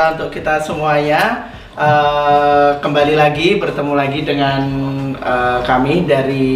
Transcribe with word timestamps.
sejahtera 0.00 0.16
untuk 0.16 0.30
kita 0.32 0.54
semuanya. 0.64 1.22
Eh, 1.80 2.70
kembali 2.82 3.14
lagi 3.16 3.56
bertemu 3.56 3.92
lagi 3.96 4.20
dengan 4.26 4.62
eh, 5.16 5.60
kami 5.64 6.04
dari 6.04 6.48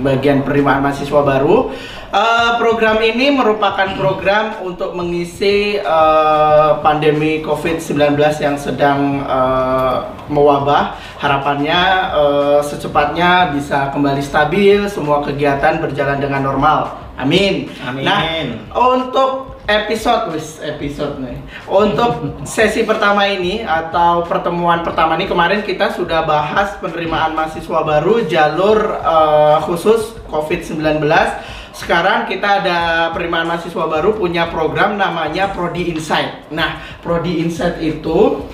bagian 0.00 0.44
penerimaan 0.44 0.84
mahasiswa 0.84 1.22
baru. 1.22 1.72
Eh, 2.12 2.50
program 2.60 3.00
ini 3.00 3.32
merupakan 3.32 3.88
program 3.96 4.60
untuk 4.64 4.92
mengisi 4.92 5.80
eh, 5.80 6.70
pandemi 6.84 7.40
COVID-19 7.40 8.20
yang 8.42 8.56
sedang 8.60 9.24
eh, 9.24 9.96
mewabah. 10.28 10.98
Harapannya 11.24 11.80
eh, 12.12 12.60
secepatnya 12.66 13.56
bisa 13.56 13.88
kembali 13.96 14.20
stabil, 14.20 14.88
semua 14.92 15.24
kegiatan 15.24 15.80
berjalan 15.80 16.20
dengan 16.20 16.44
normal. 16.44 17.00
Amin. 17.16 17.72
Amin. 17.80 18.04
Nah, 18.04 18.20
untuk 18.76 19.55
episode 19.66 20.34
wis 20.34 20.62
episode 20.62 21.18
nih. 21.18 21.38
Untuk 21.66 22.42
sesi 22.46 22.86
pertama 22.86 23.26
ini 23.26 23.66
atau 23.66 24.22
pertemuan 24.24 24.86
pertama 24.86 25.18
ini 25.18 25.26
kemarin 25.26 25.66
kita 25.66 25.92
sudah 25.92 26.22
bahas 26.22 26.78
penerimaan 26.78 27.34
mahasiswa 27.34 27.80
baru 27.82 28.24
jalur 28.30 28.78
eh, 29.02 29.58
khusus 29.66 30.14
COVID-19. 30.30 31.02
Sekarang 31.76 32.24
kita 32.24 32.64
ada 32.64 32.78
penerimaan 33.12 33.52
mahasiswa 33.52 33.84
baru 33.84 34.16
punya 34.16 34.48
program 34.48 34.96
namanya 34.96 35.52
Prodi 35.52 35.92
Insight. 35.92 36.48
Nah, 36.48 36.80
Prodi 37.04 37.44
Insight 37.44 37.84
itu 37.84 38.48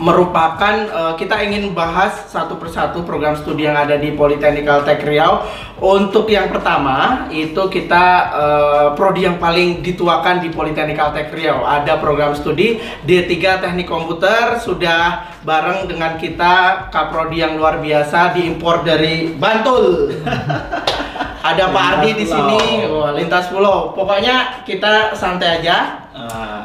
merupakan 0.00 0.74
eh, 0.88 1.14
kita 1.20 1.44
ingin 1.44 1.76
bahas 1.76 2.26
satu 2.32 2.56
persatu 2.56 3.04
program 3.04 3.36
studi 3.36 3.68
yang 3.68 3.76
ada 3.76 4.00
di 4.00 4.16
Politeknik 4.16 4.66
Tech 4.88 5.04
Riau. 5.04 5.44
Untuk 5.80 6.28
yang 6.28 6.48
pertama 6.48 7.28
itu 7.28 7.60
kita 7.68 8.04
eh, 8.32 8.86
prodi 8.96 9.28
yang 9.28 9.36
paling 9.36 9.84
dituakan 9.84 10.40
di 10.40 10.48
Politeknik 10.48 10.96
Tech 10.96 11.28
Riau. 11.30 11.62
Ada 11.62 12.00
program 12.00 12.32
studi 12.32 12.80
D3 13.04 13.60
Teknik 13.60 13.86
Komputer 13.86 14.56
sudah 14.58 15.30
bareng 15.44 15.86
dengan 15.86 16.16
kita 16.16 16.88
kaprodi 16.88 17.44
yang 17.44 17.60
luar 17.60 17.78
biasa 17.78 18.32
diimpor 18.32 18.82
dari 18.82 19.36
Bantul. 19.36 20.08
Ada 21.40 21.72
Pak 21.72 21.84
Ardi 21.96 22.20
di 22.20 22.26
sini, 22.28 22.84
lintas 23.16 23.48
pulau. 23.48 23.96
Pokoknya 23.96 24.60
kita 24.68 25.16
santai 25.16 25.64
aja. 25.64 26.08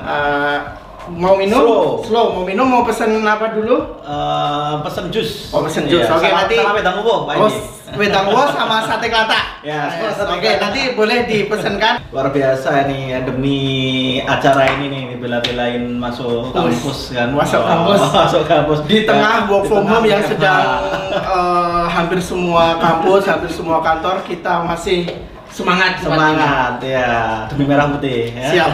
Eh, 0.05 0.84
mau 1.07 1.35
minum? 1.35 1.61
Slow. 1.99 2.25
Mau 2.31 2.43
minum? 2.43 2.65
Mau 2.65 2.81
pesen 2.81 3.19
apa 3.19 3.51
dulu? 3.51 3.99
eh, 3.99 4.73
pesen 4.81 5.09
jus. 5.09 5.49
Oh, 5.49 5.61
pesen 5.61 5.85
jus. 5.85 6.01
Iya, 6.01 6.09
Oke, 6.09 6.25
sama- 6.25 6.39
nanti- 6.41 6.57
sama 6.57 6.71
wedang 6.73 6.97
uwo, 6.99 7.15
Oh, 7.25 7.49
wedang 7.95 8.25
wo 8.27 8.43
sama 8.47 8.81
sate 8.81 9.07
kelata. 9.07 9.39
Ya, 9.65 9.89
Yes, 9.89 10.13
sate 10.13 10.29
Oke, 10.31 10.45
kelata. 10.45 10.61
nanti 10.63 10.81
boleh 10.93 11.17
dipesankan. 11.25 11.93
Luar 12.13 12.29
biasa 12.29 12.85
nih 12.85 13.01
ya, 13.07 13.19
demi 13.21 13.59
acara 14.19 14.69
ini 14.71 14.85
nih 14.87 15.01
dibela-belain 15.11 15.83
masuk 15.91 16.49
kampus 16.51 17.11
kan. 17.11 17.29
Masuk 17.29 17.59
Oh, 17.59 17.67
kampus. 17.67 18.01
masuk 18.21 18.43
kampus 18.45 18.79
Di 18.85 19.03
tengah 19.03 19.45
work 19.47 19.65
from 19.65 19.85
home 19.85 20.05
yang 20.05 20.21
ya. 20.21 20.27
sedang 20.27 20.63
eh, 21.11 21.85
hampir 21.87 22.19
semua 22.19 22.77
kampus, 22.77 23.25
hampir 23.25 23.49
semua 23.49 23.79
kantor 23.79 24.21
kita 24.21 24.61
masih 24.63 25.09
semangat 25.55 26.03
semangat 26.03 26.83
ya 26.83 27.47
demi 27.47 27.63
merah 27.63 27.87
putih 27.87 28.27
ya. 28.29 28.49
Siap. 28.51 28.71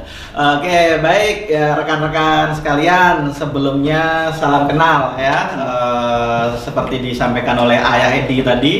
Oke 0.58 0.98
baik 0.98 1.46
ya 1.46 1.78
rekan-rekan 1.78 2.50
sekalian 2.50 3.30
sebelumnya 3.30 4.34
salam 4.34 4.66
kenal 4.66 5.14
ya 5.14 5.54
Eh, 5.54 6.46
seperti 6.58 6.98
disampaikan 7.00 7.54
oleh 7.56 7.78
Ayah 7.78 8.10
Edi 8.16 8.42
tadi 8.42 8.74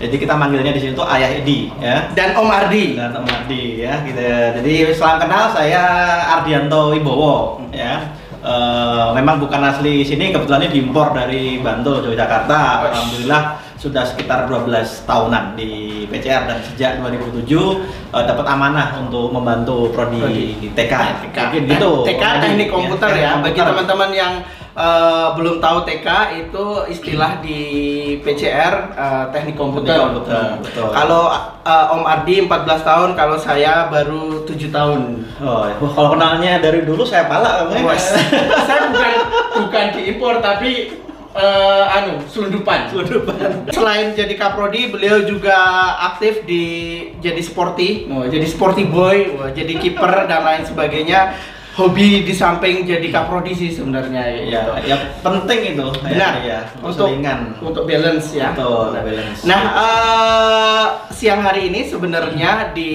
jadi 0.00 0.16
kita 0.16 0.32
manggilnya 0.32 0.72
di 0.72 0.80
situ 0.82 0.98
Ayah 0.98 1.28
Edi 1.30 1.68
ya 1.76 2.08
Dan 2.10 2.32
Om 2.34 2.48
Ardi. 2.48 2.96
dan 2.96 3.12
Om 3.14 3.28
Ardi 3.28 3.84
ya 3.84 4.00
gitu 4.02 4.18
ya. 4.18 4.56
jadi 4.56 4.72
salam 4.90 5.20
kenal 5.20 5.52
saya 5.52 5.84
Ardianto 6.32 6.96
Ibowo 6.96 7.68
ya 7.68 8.00
Eh, 8.44 9.08
memang 9.16 9.40
bukan 9.40 9.56
asli 9.56 10.04
sini 10.04 10.28
kebetulan 10.28 10.68
ini 10.68 10.76
diimpor 10.76 11.16
dari 11.16 11.64
Bantul 11.64 12.04
Yogyakarta 12.04 12.84
alhamdulillah 12.84 13.56
sudah 13.84 14.00
sekitar 14.08 14.48
12 14.48 15.04
tahunan 15.04 15.60
di 15.60 16.04
PCR 16.08 16.48
dan 16.48 16.64
sejak 16.64 17.04
2007 17.04 17.44
eh, 18.16 18.24
dapat 18.24 18.46
amanah 18.48 18.96
untuk 19.04 19.28
membantu 19.28 19.92
prodi 19.92 20.24
Prodi. 20.24 20.72
TK 20.72 20.94
TK. 21.28 21.38
gitu 21.68 21.90
TK 22.08 22.24
teknik 22.40 22.68
komputer 22.72 23.08
teknik 23.12 23.20
ya. 23.28 23.30
Bagi 23.36 23.60
komputer. 23.60 23.66
teman-teman 23.76 24.10
yang 24.16 24.32
eh, 24.72 25.26
belum 25.36 25.60
tahu 25.60 25.84
TK 25.84 26.08
itu 26.48 26.64
istilah 26.88 27.44
di 27.44 27.60
PCR 28.24 28.74
eh, 28.96 29.24
teknik 29.36 29.52
komputer. 29.60 29.92
Teknik 29.92 30.08
komputer, 30.16 30.44
betul. 30.64 30.88
Kalau 30.88 31.22
eh, 31.60 31.92
Om 31.92 32.04
Ardi 32.08 32.34
14 32.48 32.88
tahun, 32.88 33.08
kalau 33.12 33.36
saya 33.36 33.92
baru 33.92 34.48
7 34.48 34.72
tahun. 34.72 35.00
oh 35.44 35.68
wah, 35.68 35.92
kalau 35.92 36.16
kenalnya 36.16 36.56
dari 36.56 36.88
dulu 36.88 37.04
saya 37.04 37.28
pala 37.28 37.68
kamu 37.68 37.84
ya. 37.84 38.00
Saya 38.66 38.88
bukan 38.88 39.12
bukan 39.60 39.84
diimpor 39.92 40.40
tapi 40.40 41.04
eh, 41.34 41.84
anu 41.98 42.22
selundupan. 42.30 42.94
Selundupan. 42.94 43.68
Selain 43.74 44.14
jadi 44.14 44.34
kaprodi, 44.38 44.88
beliau 44.88 45.26
juga 45.26 45.58
aktif 46.14 46.46
di 46.46 46.64
jadi 47.18 47.42
sporty, 47.42 48.06
Wah, 48.08 48.30
jadi 48.30 48.46
sporty 48.46 48.86
boy, 48.86 49.34
wah, 49.38 49.50
jadi 49.50 49.74
kiper 49.76 50.30
dan 50.30 50.40
lain 50.46 50.62
sebagainya. 50.64 51.34
Hobi 51.74 52.22
di 52.22 52.30
samping 52.30 52.86
jadi 52.86 53.10
kaprodi 53.10 53.50
sih 53.50 53.74
sebenarnya 53.74 54.22
ya, 54.46 54.62
gitu. 54.62 54.72
ya 54.86 54.96
penting 55.26 55.74
itu 55.74 55.86
Benar. 56.06 56.32
ya, 56.46 56.46
ya 56.46 56.60
untuk 56.78 57.10
selingan. 57.10 57.40
untuk 57.58 57.82
balance 57.82 58.30
ya. 58.30 58.54
Betul, 58.54 58.94
balance. 58.94 59.40
Nah, 59.42 59.62
eh, 59.74 60.86
siang 61.10 61.42
hari 61.42 61.74
ini 61.74 61.90
sebenarnya 61.90 62.70
di 62.70 62.92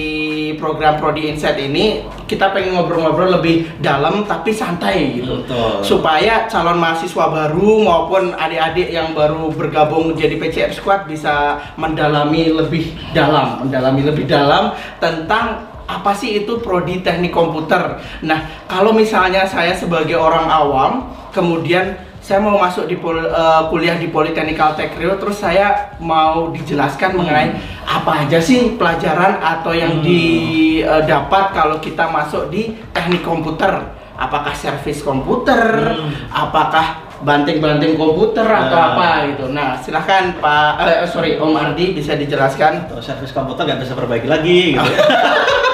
program 0.56 0.96
Prodi 0.96 1.28
Insight 1.28 1.60
ini 1.60 2.04
kita 2.24 2.56
pengen 2.56 2.80
ngobrol-ngobrol 2.80 3.36
lebih 3.40 3.68
dalam 3.84 4.24
tapi 4.24 4.52
santai 4.56 5.20
gitu. 5.20 5.44
Betul. 5.44 5.84
Supaya 5.84 6.48
calon 6.48 6.80
mahasiswa 6.80 7.26
baru 7.28 7.84
maupun 7.84 8.32
adik-adik 8.32 8.88
yang 8.92 9.12
baru 9.12 9.52
bergabung 9.52 10.16
jadi 10.16 10.40
PCR 10.40 10.72
Squad 10.72 11.04
bisa 11.04 11.60
mendalami 11.76 12.48
lebih 12.48 12.96
dalam, 13.12 13.66
mendalami 13.66 14.08
lebih 14.08 14.24
dalam 14.24 14.72
tentang 15.02 15.69
apa 15.90 16.14
sih 16.14 16.38
itu 16.38 16.58
prodi 16.58 17.00
teknik 17.00 17.30
komputer. 17.30 17.98
Nah, 18.22 18.38
kalau 18.64 18.92
misalnya 18.92 19.42
saya 19.42 19.72
sebagai 19.72 20.14
orang 20.14 20.46
awam, 20.46 20.92
kemudian 21.28 21.92
saya 22.20 22.38
mau 22.38 22.54
masuk 22.54 22.84
di 22.84 22.94
pol- 22.94 23.18
eh, 23.24 23.62
kuliah 23.66 23.96
di 23.96 24.06
Politeknik 24.06 24.54
Tech 24.76 24.94
Rio, 24.94 25.16
terus 25.16 25.36
saya 25.36 25.96
mau 25.98 26.48
dijelaskan 26.48 27.16
mengenai 27.16 27.58
apa 27.82 28.22
aja 28.22 28.38
sih 28.38 28.76
pelajaran 28.76 29.40
atau 29.40 29.72
yang 29.72 29.98
Hmm. 29.98 30.04
didapat 30.04 31.44
kalau 31.50 31.76
kita 31.78 32.06
masuk 32.06 32.46
di 32.48 32.78
teknik 32.90 33.20
komputer. 33.20 33.82
Apakah 34.14 34.52
servis 34.52 35.00
komputer? 35.00 35.90
Hmm. 35.90 36.12
Apakah 36.30 37.08
banting-banting 37.20 37.96
komputer 37.96 38.44
atau 38.44 38.76
Nah. 38.76 38.86
apa 38.94 39.08
gitu. 39.26 39.44
Nah, 39.48 39.76
silahkan 39.76 40.36
Pak, 40.36 40.72
eh, 40.80 41.04
sorry 41.06 41.36
Om 41.36 41.52
Ardi 41.52 41.92
bisa 41.92 42.14
dijelaskan. 42.14 42.84
Atau 42.86 43.00
servis 43.00 43.32
komputer 43.32 43.64
nggak 43.64 43.80
bisa 43.80 43.92
perbaiki 43.92 44.28
lagi 44.28 44.76
gitu. 44.76 44.84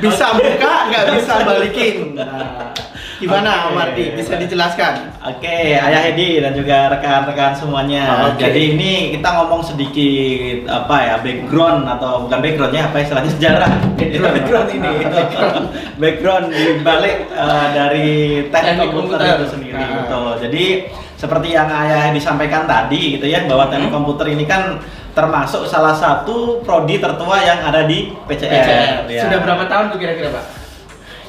Bisa 0.00 0.26
buka, 0.32 0.72
nggak 0.88 1.04
bisa 1.14 1.34
balikin. 1.42 2.16
Nah, 2.16 2.72
gimana 3.16 3.68
Om 3.68 3.76
Oke. 3.76 3.82
Ardi? 3.84 4.04
Bisa 4.16 4.32
dijelaskan? 4.34 4.92
Oke, 5.20 5.76
Ayah 5.76 6.08
Edi 6.08 6.40
dan 6.40 6.52
juga 6.52 6.88
rekan-rekan 6.88 7.52
semuanya. 7.52 8.32
Oke. 8.32 8.40
Jadi 8.40 8.74
ini 8.74 8.92
kita 9.12 9.28
ngomong 9.36 9.60
sedikit 9.60 10.64
apa 10.66 10.96
ya 10.98 11.14
background 11.20 11.84
atau 11.86 12.24
bukan 12.24 12.38
backgroundnya 12.40 12.88
apa 12.88 12.96
istilahnya 12.98 13.30
sejarah. 13.30 13.72
Background. 13.94 14.34
background 14.34 14.68
ini. 14.72 14.92
Background. 15.12 15.64
background 16.00 16.46
di 16.48 16.64
balik 16.80 17.16
eh, 17.28 17.66
dari 17.70 18.10
teknik 18.48 18.88
komputer, 18.88 19.18
itu 19.36 19.46
sendiri. 19.52 19.76
Nah. 19.76 19.92
Betul. 20.00 20.30
Jadi 20.48 20.64
seperti 21.14 21.48
yang 21.52 21.68
Ayah 21.68 22.08
disampaikan 22.10 22.64
tadi 22.64 23.20
gitu 23.20 23.28
ya 23.28 23.44
bahwa 23.44 23.68
teknik 23.68 23.92
Hmm. 23.92 23.96
komputer 24.00 24.32
ini 24.32 24.48
kan 24.48 24.80
termasuk 25.10 25.66
salah 25.66 25.92
satu 25.92 26.62
prodi 26.62 26.98
tertua 26.98 27.42
yang 27.42 27.58
ada 27.62 27.84
di 27.84 28.14
PCR. 28.26 28.50
PCR. 28.50 28.98
ya. 29.10 29.22
Sudah 29.26 29.38
berapa 29.42 29.64
tahun 29.66 29.84
tuh 29.90 29.98
kira-kira 29.98 30.30
Pak? 30.30 30.44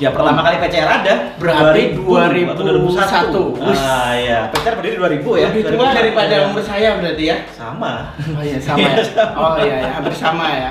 Ya 0.01 0.10
pertama 0.10 0.42
kali 0.42 0.57
PCR 0.57 0.89
ada 0.89 1.13
Berarti 1.38 1.94
2000 1.94 2.57
atau 2.57 2.63
2001. 2.66 3.62
2001. 3.62 3.86
Ah 3.86 4.12
iya, 4.18 4.50
PCR 4.50 4.74
berdiri 4.74 4.95
2000 4.98 5.22
ya. 5.38 5.48
Lebih 5.54 5.63
tua 5.78 5.88
2001. 5.94 6.00
daripada 6.01 6.33
Iya. 6.33 6.45
umur 6.50 6.63
saya 6.66 6.89
berarti 6.98 7.24
ya? 7.30 7.38
sama. 7.54 7.94
Oh 8.18 8.42
iya 8.42 8.57
sama 8.57 8.81
ya. 8.81 8.98
Oh 9.38 9.54
iya, 9.62 9.75
ya. 9.78 9.89
hampir 9.94 10.16
sama 10.18 10.45
ya. 10.50 10.69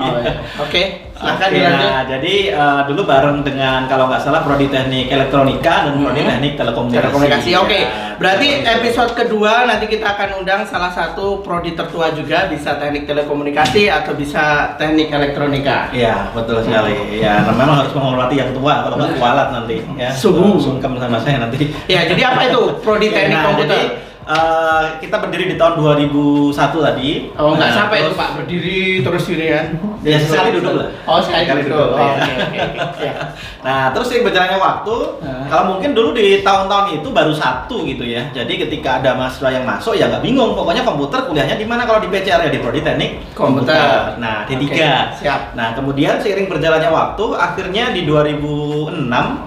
Oh 0.00 0.16
iya. 0.16 0.32
Oke, 0.64 0.82
silakan 1.24 1.48
Oke, 1.48 1.56
dilanjut. 1.56 1.88
nah, 1.88 2.02
jadi 2.06 2.34
eh, 2.52 2.80
dulu 2.84 3.02
bareng 3.02 3.38
dengan 3.40 3.80
kalau 3.84 4.04
nggak 4.06 4.20
salah 4.20 4.40
prodi 4.40 4.66
teknik 4.66 5.08
elektronika 5.08 5.74
dan 5.84 5.94
prodi 5.96 6.20
Mhm. 6.20 6.28
teknik 6.28 6.52
telekomunikasi. 6.54 7.00
Telekomunikasi. 7.00 7.50
Oke. 7.56 7.80
Ya, 7.80 7.88
Berarti 8.14 8.46
telekomunikasi. 8.46 8.78
episode 8.78 9.12
kedua 9.16 9.52
nanti 9.64 9.86
kita 9.86 10.06
akan 10.06 10.28
undang 10.38 10.60
salah 10.62 10.88
satu 10.88 11.40
prodi 11.40 11.72
tertua 11.72 12.12
juga 12.12 12.46
bisa 12.46 12.76
teknik 12.76 13.04
telekomunikasi 13.04 13.88
atau 13.88 14.12
bisa 14.12 14.44
teknik 14.76 15.08
elektronika. 15.08 15.88
Iya, 15.90 16.28
betul 16.30 16.60
sekali. 16.60 16.94
Ya, 17.16 17.40
memang 17.42 17.80
harus 17.80 17.90
menghormati 17.90 18.34
yang 18.36 18.52
tua 18.52 18.84
kalau 18.84 18.96
nggak 18.96 19.16
kualat 19.16 19.48
nanti 19.50 19.80
ya. 19.94 20.12
Suhu. 20.12 20.60
Sungkem 20.60 20.94
sama 20.94 21.18
saya 21.18 21.40
nanti. 21.40 21.72
Ya, 21.86 22.04
jadi 22.04 22.22
apa 22.26 22.40
itu 22.46 22.60
prodi 22.80 23.08
teknik 23.08 23.34
nah, 23.34 23.44
komputer? 23.48 23.72
jadi, 23.72 23.80
eh, 24.26 24.82
kita 24.98 25.16
berdiri 25.18 25.44
di 25.50 25.56
tahun 25.56 25.74
2001 25.76 26.52
tadi. 26.80 27.10
Oh, 27.34 27.52
nggak 27.52 27.64
Nah, 27.64 27.76
sampai 27.76 27.96
itu 28.00 28.12
Pak 28.12 28.30
berdiri 28.36 28.78
terus 29.00 29.24
ini 29.28 29.46
kan. 29.48 29.66
Ya, 30.04 30.20
sekali 30.20 30.52
duduk 30.52 30.76
lah. 30.76 30.92
Oh, 31.08 31.16
sekali 31.16 31.48
Sekali 31.48 31.64
duduk. 31.64 31.80
duduk, 31.80 31.96
Oh, 31.96 32.12
ya. 32.20 32.36
Oke. 32.52 32.68
Siap. 33.00 33.16
Nah, 33.64 33.88
terus 33.88 34.12
sih 34.12 34.20
berjalannya 34.20 34.60
waktu, 34.60 34.96
Nah. 35.24 35.48
kalau 35.48 35.64
mungkin 35.72 35.96
dulu 35.96 36.12
di 36.12 36.44
tahun-tahun 36.44 37.00
itu 37.00 37.08
baru 37.08 37.32
satu 37.32 37.88
gitu 37.88 38.04
ya. 38.04 38.28
Jadi 38.30 38.60
ketika 38.60 39.00
ada 39.00 39.16
mahasiswa 39.16 39.48
yang 39.48 39.64
masuk 39.64 39.96
ya 39.96 40.12
nggak 40.12 40.20
bingung, 40.20 40.52
pokoknya 40.52 40.84
komputer 40.84 41.24
kuliahnya 41.24 41.56
di 41.56 41.64
mana 41.64 41.88
kalau 41.88 42.04
di 42.04 42.12
PCR 42.12 42.36
ya 42.36 42.52
di 42.52 42.60
Prodi 42.60 42.84
Teknik 42.84 43.32
Komputer. 43.32 44.20
Nah, 44.20 44.44
D3. 44.44 44.60
Oke, 44.60 44.92
siap. 45.24 45.56
Nah, 45.56 45.72
kemudian 45.72 46.20
seiring 46.20 46.52
berjalannya 46.52 46.92
waktu, 46.92 47.24
akhirnya 47.32 47.96
di 47.96 48.04
2006 48.04 49.00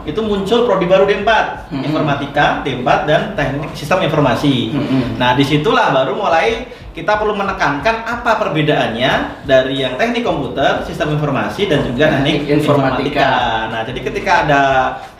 itu 0.05 0.19
muncul 0.19 0.65
prodi 0.65 0.89
baru 0.89 1.05
D4, 1.05 1.29
Mhm. 1.69 1.83
Informatika, 1.85 2.65
D4 2.65 3.05
dan 3.05 3.21
Teknik 3.37 3.77
Sistem 3.77 4.01
Informasi. 4.01 4.66
Nah, 5.17 5.33
di 5.37 5.43
situlah 5.43 5.91
baru 5.91 6.17
mulai 6.17 6.65
kita 6.97 7.13
perlu 7.13 7.37
menekankan 7.37 8.01
apa 8.01 8.41
perbedaannya 8.41 9.45
dari 9.45 9.77
yang 9.77 9.93
teknik 9.95 10.25
komputer, 10.25 10.81
sistem 10.81 11.13
informasi 11.13 11.69
dan 11.69 11.85
juga 11.85 12.09
teknik 12.09 12.49
informatika. 12.49 13.21
informatika. 13.21 13.29
Nah, 13.69 13.81
jadi 13.85 13.99
ketika 14.01 14.31
ada 14.43 14.61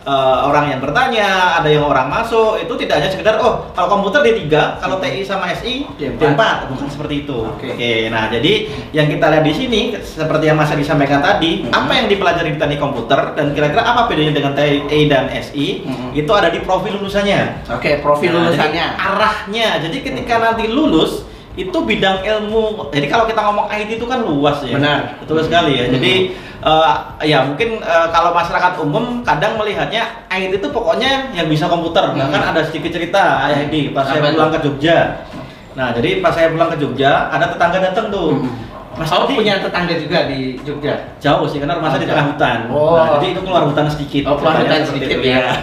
eh, 0.01 0.13
orang 0.41 0.73
yang 0.73 0.79
bertanya, 0.81 1.27
ada 1.53 1.69
yang 1.69 1.85
orang 1.85 2.09
masuk, 2.09 2.57
itu 2.57 2.73
tidak 2.79 2.97
hanya 2.97 3.09
sekedar 3.11 3.37
oh 3.37 3.69
kalau 3.71 3.93
komputer 3.93 4.25
D3, 4.25 4.49
kalau 4.81 4.97
TI 4.97 5.21
sama 5.21 5.53
SI 5.53 5.85
D4. 5.93 6.17
D4, 6.17 6.41
bukan 6.67 6.87
seperti 6.89 7.15
itu. 7.21 7.37
Oke. 7.45 7.69
Oke, 7.69 7.93
nah 8.09 8.25
jadi 8.25 8.53
yang 8.89 9.05
kita 9.05 9.25
lihat 9.27 9.45
di 9.45 9.53
sini 9.53 9.81
seperti 9.99 10.49
yang 10.49 10.57
Mas 10.57 10.73
Adi 10.73 10.81
sampaikan 10.81 11.21
tadi, 11.21 11.61
Mhm. 11.61 11.69
apa 11.69 11.91
yang 11.93 12.07
dipelajari 12.07 12.49
di 12.51 12.59
teknik 12.59 12.79
komputer 12.79 13.37
dan 13.37 13.53
kira-kira 13.53 13.85
apa 13.85 14.09
bedanya 14.09 14.33
dengan 14.33 14.57
TI 14.57 15.05
dan 15.05 15.29
SI? 15.29 15.85
Mhm. 15.85 16.09
Itu 16.15 16.31
ada 16.33 16.49
di 16.49 16.57
profil 16.59 16.97
lulusannya. 16.97 17.69
Oke, 17.69 18.01
profil 18.01 18.33
Nah, 18.33 18.49
jadi 18.49 18.65
lulusannya. 18.65 18.85
arahnya. 18.97 19.67
Jadi 19.79 19.97
ketika 20.01 20.33
nanti 20.39 20.65
lulus 20.65 21.26
itu 21.57 21.77
bidang 21.81 22.21
ilmu. 22.21 22.93
Jadi 22.93 23.09
kalau 23.09 23.25
kita 23.25 23.41
ngomong 23.41 23.65
IT 23.73 23.97
itu 23.97 24.05
kan 24.05 24.21
luas 24.21 24.61
ya. 24.61 24.77
Benar. 24.77 25.17
Betul 25.25 25.41
sekali 25.41 25.81
ya. 25.81 25.89
Hmm. 25.89 25.93
Jadi 25.97 26.13
eh, 26.61 26.95
ya 27.25 27.49
mungkin 27.49 27.81
eh, 27.81 28.07
kalau 28.13 28.31
masyarakat 28.31 28.77
umum 28.85 29.25
kadang 29.25 29.57
melihatnya 29.57 30.21
IT 30.29 30.61
itu 30.61 30.67
pokoknya 30.69 31.33
yang 31.33 31.49
bisa 31.49 31.65
komputer. 31.65 32.13
Hmm. 32.13 32.29
Bahkan 32.29 32.41
ada 32.53 32.61
sedikit 32.61 32.93
cerita 32.93 33.49
di 33.73 33.89
pas 33.89 34.05
saya 34.05 34.21
Apa 34.21 34.29
itu? 34.29 34.35
pulang 34.37 34.51
ke 34.53 34.59
Jogja. 34.61 34.97
Nah, 35.73 35.93
jadi 35.93 36.21
pas 36.21 36.33
saya 36.33 36.53
pulang 36.53 36.69
ke 36.73 36.77
Jogja, 36.81 37.29
ada 37.33 37.49
tetangga 37.49 37.77
datang 37.81 38.13
tuh. 38.13 38.37
Hmm. 38.37 38.49
Mas 38.97 39.13
oh, 39.13 39.29
Adi, 39.29 39.37
punya 39.37 39.61
tetangga 39.61 39.93
juga 39.93 40.25
di 40.25 40.57
Jogja. 40.65 41.13
jauh 41.21 41.45
sih 41.45 41.61
karena 41.61 41.77
rumah 41.77 41.93
saya 41.93 42.01
di 42.01 42.09
tengah 42.09 42.33
hutan. 42.33 42.57
Oh. 42.73 42.97
Nah, 42.97 43.07
jadi 43.17 43.25
itu 43.33 43.41
keluar 43.45 43.63
hutan 43.69 43.85
sedikit. 43.89 44.23
Oh, 44.25 44.41
keluar 44.41 44.57
hutan 44.61 44.81
sedikit 44.85 45.09
itu, 45.09 45.25
ya. 45.25 45.41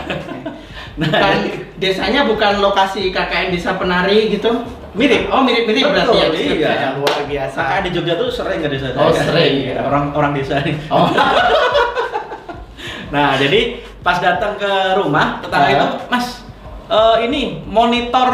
Nah, 0.95 1.11
Bukan 1.11 1.39
desanya 1.83 2.23
bukan 2.23 2.63
lokasi 2.63 3.11
KKN 3.11 3.51
Desa 3.51 3.75
Penari 3.75 4.31
gitu. 4.31 4.63
Mirip. 4.95 5.27
Oh, 5.29 5.43
mirip-mirip 5.43 5.85
berarti 5.85 6.17
ya. 6.17 6.27
Iya. 6.33 6.89
Luar 6.97 7.27
biasa. 7.27 7.59
Kakak 7.59 7.81
di 7.85 7.91
Jogja 7.93 8.15
tuh 8.15 8.29
sering 8.31 8.59
ke 8.59 8.69
desa 8.71 8.95
Oh, 8.95 9.11
saya. 9.11 9.27
sering. 9.27 9.55
Iya, 9.69 9.83
orang 9.83 10.05
orang 10.15 10.33
desa 10.33 10.63
nih. 10.63 10.75
Oh. 10.89 11.07
Nah, 13.11 13.39
jadi 13.39 13.79
pas 14.03 14.19
datang 14.19 14.59
ke 14.59 14.73
rumah 14.99 15.39
tetangga 15.39 15.71
itu, 15.71 15.87
Mas, 16.11 16.43
eh, 16.91 17.17
ini 17.31 17.63
monitor 17.63 18.27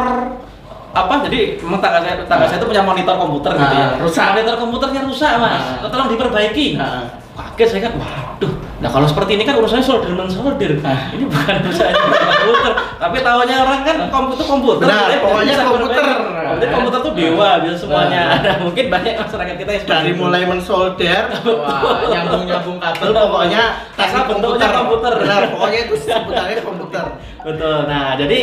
apa? 0.90 1.14
Jadi 1.28 1.60
tetangga 1.60 2.00
saya, 2.00 2.16
tetangga 2.24 2.46
saya 2.48 2.58
itu 2.58 2.64
punya 2.64 2.80
monitor 2.80 3.14
komputer 3.20 3.52
gitu 3.54 3.74
ya. 3.76 4.00
Rusak. 4.00 4.26
Monitor 4.32 4.56
komputernya 4.56 5.02
rusak, 5.04 5.32
Mas. 5.36 5.84
Tolong 5.84 6.08
diperbaiki. 6.08 6.80
Ah. 6.80 7.19
Kaget 7.60 7.76
saya 7.76 7.92
kan, 7.92 7.94
waduh. 8.00 8.52
Nah 8.80 8.88
kalau 8.88 9.04
seperti 9.04 9.36
ini 9.36 9.44
kan 9.44 9.60
urusannya 9.60 9.84
solder 9.84 10.16
mensolder. 10.16 10.80
Ah. 10.80 11.12
Ini 11.12 11.28
bukan 11.28 11.60
urusan 11.68 11.92
komputer. 11.92 12.72
Tapi 12.96 13.16
tahunya 13.20 13.56
orang 13.60 13.80
kan 13.84 13.96
komputer 14.08 14.44
komputer. 14.48 14.84
Benar, 14.88 15.04
Dia 15.12 15.20
pokoknya 15.20 15.52
bisa 15.52 15.64
komputer. 15.68 16.00
Komputer, 16.00 16.68
komputer 16.72 16.98
tuh 17.04 17.12
dewa 17.12 17.50
biasa 17.60 17.76
semuanya. 17.76 18.22
Ah. 18.24 18.36
Ada 18.40 18.50
mungkin 18.64 18.84
banyak 18.88 19.14
masyarakat 19.20 19.54
kita 19.60 19.70
yang 19.76 19.84
Dari 19.84 20.12
mulai 20.16 20.42
mensolder, 20.48 21.24
wah, 21.60 22.00
nyambung-nyambung 22.08 22.78
kabel, 22.80 23.10
pokoknya 23.12 23.62
teknik 23.92 24.24
bentuknya 24.24 24.68
komputer. 24.72 25.12
Benar, 25.20 25.42
pokoknya 25.52 25.78
itu 25.84 25.94
sebutannya 26.00 26.62
komputer. 26.64 27.04
Betul. 27.44 27.78
Nah, 27.92 28.16
jadi 28.16 28.40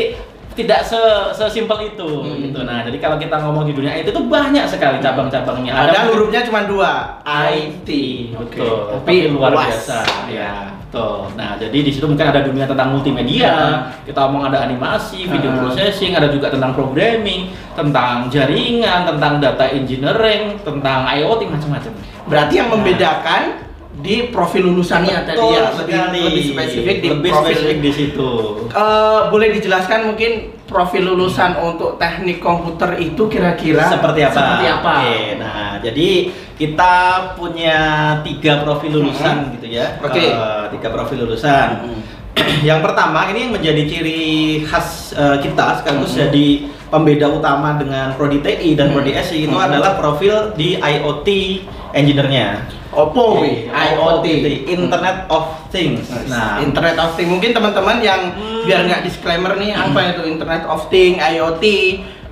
tidak 0.57 0.81
se 0.81 0.97
sesimpel 1.31 1.77
itu 1.85 2.01
Hmm. 2.03 2.41
gitu. 2.41 2.59
Nah, 2.59 2.81
jadi 2.81 2.97
kalau 2.97 3.15
kita 3.15 3.37
ngomong 3.37 3.63
di 3.63 3.73
dunia 3.73 3.93
IT 3.93 4.09
itu 4.09 4.19
banyak 4.19 4.65
sekali 4.65 4.97
cabang-cabangnya. 4.97 5.69
Ada 5.69 6.09
hurufnya 6.09 6.41
cuma 6.41 6.65
dua, 6.65 7.21
IT, 7.23 7.89
betul. 8.33 8.97
tapi 8.97 9.29
Tapi 9.29 9.29
luar 9.29 9.53
luas. 9.53 9.69
biasa, 9.69 9.99
ya, 10.27 10.73
betul. 10.81 11.29
Nah, 11.33 11.53
jadi 11.55 11.77
di 11.77 11.91
situ 11.91 12.03
mungkin 12.03 12.25
ada 12.25 12.41
dunia 12.41 12.65
tentang 12.65 12.89
multimedia. 12.89 13.45
Ya. 13.45 13.69
Kita 14.03 14.25
omong 14.25 14.49
ada 14.49 14.65
animasi, 14.65 15.23
video 15.23 15.53
Ah. 15.53 15.57
processing, 15.61 16.11
ada 16.11 16.27
juga 16.27 16.49
tentang 16.49 16.73
programming, 16.73 17.47
tentang 17.71 18.25
jaringan, 18.27 19.05
tentang 19.05 19.37
data 19.37 19.65
engineering, 19.67 20.57
tentang 20.61 21.05
IoT 21.07 21.45
macam-macam. 21.45 21.91
Berarti 22.25 22.53
yang 22.55 22.73
membedakan 22.73 23.66
di 23.97 24.29
profil 24.29 24.61
lulusannya 24.67 25.25
tadi 25.25 25.35
Betul 25.35 25.51
ya, 25.51 25.65
lebih, 25.67 25.79
sekali. 25.89 26.21
lebih 26.21 26.43
spesifik 26.47 26.95
di 26.97 27.07
lebih 27.09 27.31
profil. 27.31 27.49
spesifik 27.49 27.77
di 27.79 27.91
situ. 27.91 28.29
Eh, 28.69 29.19
boleh 29.27 29.47
dijelaskan 29.51 29.99
mungkin 30.05 30.31
profil 30.63 31.03
lulusan 31.07 31.57
untuk 31.57 31.97
teknik 31.97 32.37
komputer 32.37 32.99
itu 32.99 33.25
kira-kira 33.25 33.89
seperti 33.89 34.21
apa? 34.21 34.35
Seperti 34.35 34.65
apa? 34.69 34.93
Oke, 34.99 35.17
nah 35.39 35.69
jadi 35.79 36.09
kita 36.53 36.93
punya 37.33 37.77
tiga 38.21 38.61
profil 38.61 38.91
lulusan 38.93 39.35
Mhm. 39.39 39.51
gitu 39.57 39.67
ya. 39.71 39.97
Oke. 39.99 40.23
Eh, 40.27 40.63
tiga 40.71 40.89
profil 40.89 41.17
lulusan. 41.23 41.67
Hmm. 41.81 42.01
Yang 42.63 42.79
pertama 42.79 43.27
ini 43.29 43.47
yang 43.47 43.53
menjadi 43.53 43.83
ciri 43.83 44.21
khas 44.63 45.11
eh, 45.13 45.37
kita 45.39 45.81
sekaligus 45.81 46.13
Mhm. 46.13 46.19
jadi 46.27 46.47
pembeda 46.87 47.27
utama 47.27 47.75
dengan 47.75 48.15
prodi 48.15 48.39
TI 48.39 48.73
dan 48.73 48.95
prodi. 48.95 49.11
SI 49.11 49.43
itu 49.43 49.51
Mhm. 49.51 49.67
adalah 49.67 49.99
profil 49.99 50.55
di 50.55 50.79
IoT 50.79 51.27
engineer-nya. 51.91 52.63
Oppo, 52.87 53.43
IoT, 53.67 54.25
Internet 54.65 55.27
of 55.27 55.67
Things. 55.69 56.07
Nah, 56.25 56.57
Internet 56.57 56.95
of 56.97 57.13
Things 57.13 57.29
mungkin 57.29 57.51
teman-teman 57.51 57.99
yang 57.99 58.31
Hmm. 58.31 58.63
biar 58.63 58.87
nggak 58.87 59.01
disclaimer 59.03 59.53
nih 59.53 59.75
apa 59.75 60.15
itu 60.15 60.23
Internet 60.25 60.63
of 60.65 60.87
Things, 60.87 61.19
IoT. 61.19 61.65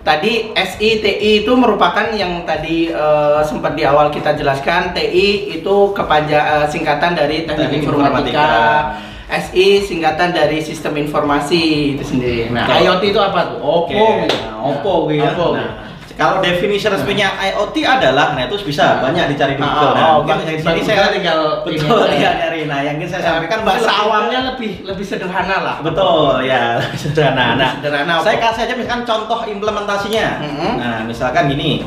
Tadi 0.05 0.53
SI, 0.53 1.01
TI 1.01 1.41
itu 1.41 1.51
merupakan 1.57 2.05
yang 2.13 2.45
tadi 2.45 2.87
eh, 2.87 3.41
sempat 3.41 3.73
di 3.73 3.83
awal 3.83 4.07
kita 4.07 4.33
jelaskan. 4.33 4.93
TI 4.93 5.59
itu 5.59 5.75
kepanja 5.91 6.39
eh, 6.61 6.65
singkatan 6.69 7.13
dari 7.13 7.43
Teknik 7.43 7.73
Teknik 7.73 7.81
Informatika. 7.83 8.45
Informatika. 8.45 9.13
SI 9.27 9.81
singkatan 9.81 10.29
dari 10.29 10.59
Sistem 10.59 10.93
Informasi 10.97 11.61
itu 11.93 12.03
sendiri. 12.05 12.49
Nah, 12.49 12.63
Betul. 12.63 12.81
IoT 12.83 13.03
itu 13.07 13.19
apa 13.19 13.39
tuh? 13.47 13.57
Oke, 13.57 13.91
Oppo. 13.91 14.21
gitu. 14.21 14.37
nah, 14.37 14.55
Oppo 14.61 14.93
gitu. 15.07 15.25
Oppo. 15.25 15.47
Nah, 15.51 15.69
kalau 16.15 16.39
definisi 16.39 16.85
resminya 16.85 17.27
IoT 17.43 17.75
adalah, 17.81 18.31
nah 18.31 18.45
itu 18.45 18.55
bisa 18.63 18.85
Nah. 18.85 19.03
banyak 19.03 19.35
dicari 19.35 19.53
di 19.53 19.59
Ah, 19.59 19.67
Google. 19.67 19.83
oh, 19.83 19.91
Nah, 19.91 20.07
mungkin 20.15 20.31
Bang- 20.31 20.39
di 20.39 20.53
Bang 20.55 20.55
sini 20.55 20.79
Google 20.79 20.87
saya 20.87 21.09
tinggal 21.11 21.39
betul 21.61 22.01
ya 22.23 22.31
nyari. 22.37 22.61
Nah, 22.65 22.79
yang 22.79 22.95
ingin 22.95 23.09
saya 23.09 23.21
sampaikan 23.25 23.59
bahasa 23.61 23.91
awamnya 23.91 24.39
lebih 24.47 24.71
lebih 24.85 25.03
sederhana 25.03 25.57
lah. 25.59 25.75
Betul 25.81 26.39
ya, 26.41 26.77
sederhana. 27.01 27.45
Nah, 27.55 27.71
Sederhana 27.75 28.11
apa? 28.13 28.23
saya 28.23 28.37
kasih 28.39 28.61
aja 28.63 28.73
misalkan 28.73 29.03
contoh 29.03 29.39
implementasinya. 29.43 30.27
Mhm. 30.39 30.71
Nah, 30.77 30.97
misalkan 31.03 31.43
gini, 31.47 31.83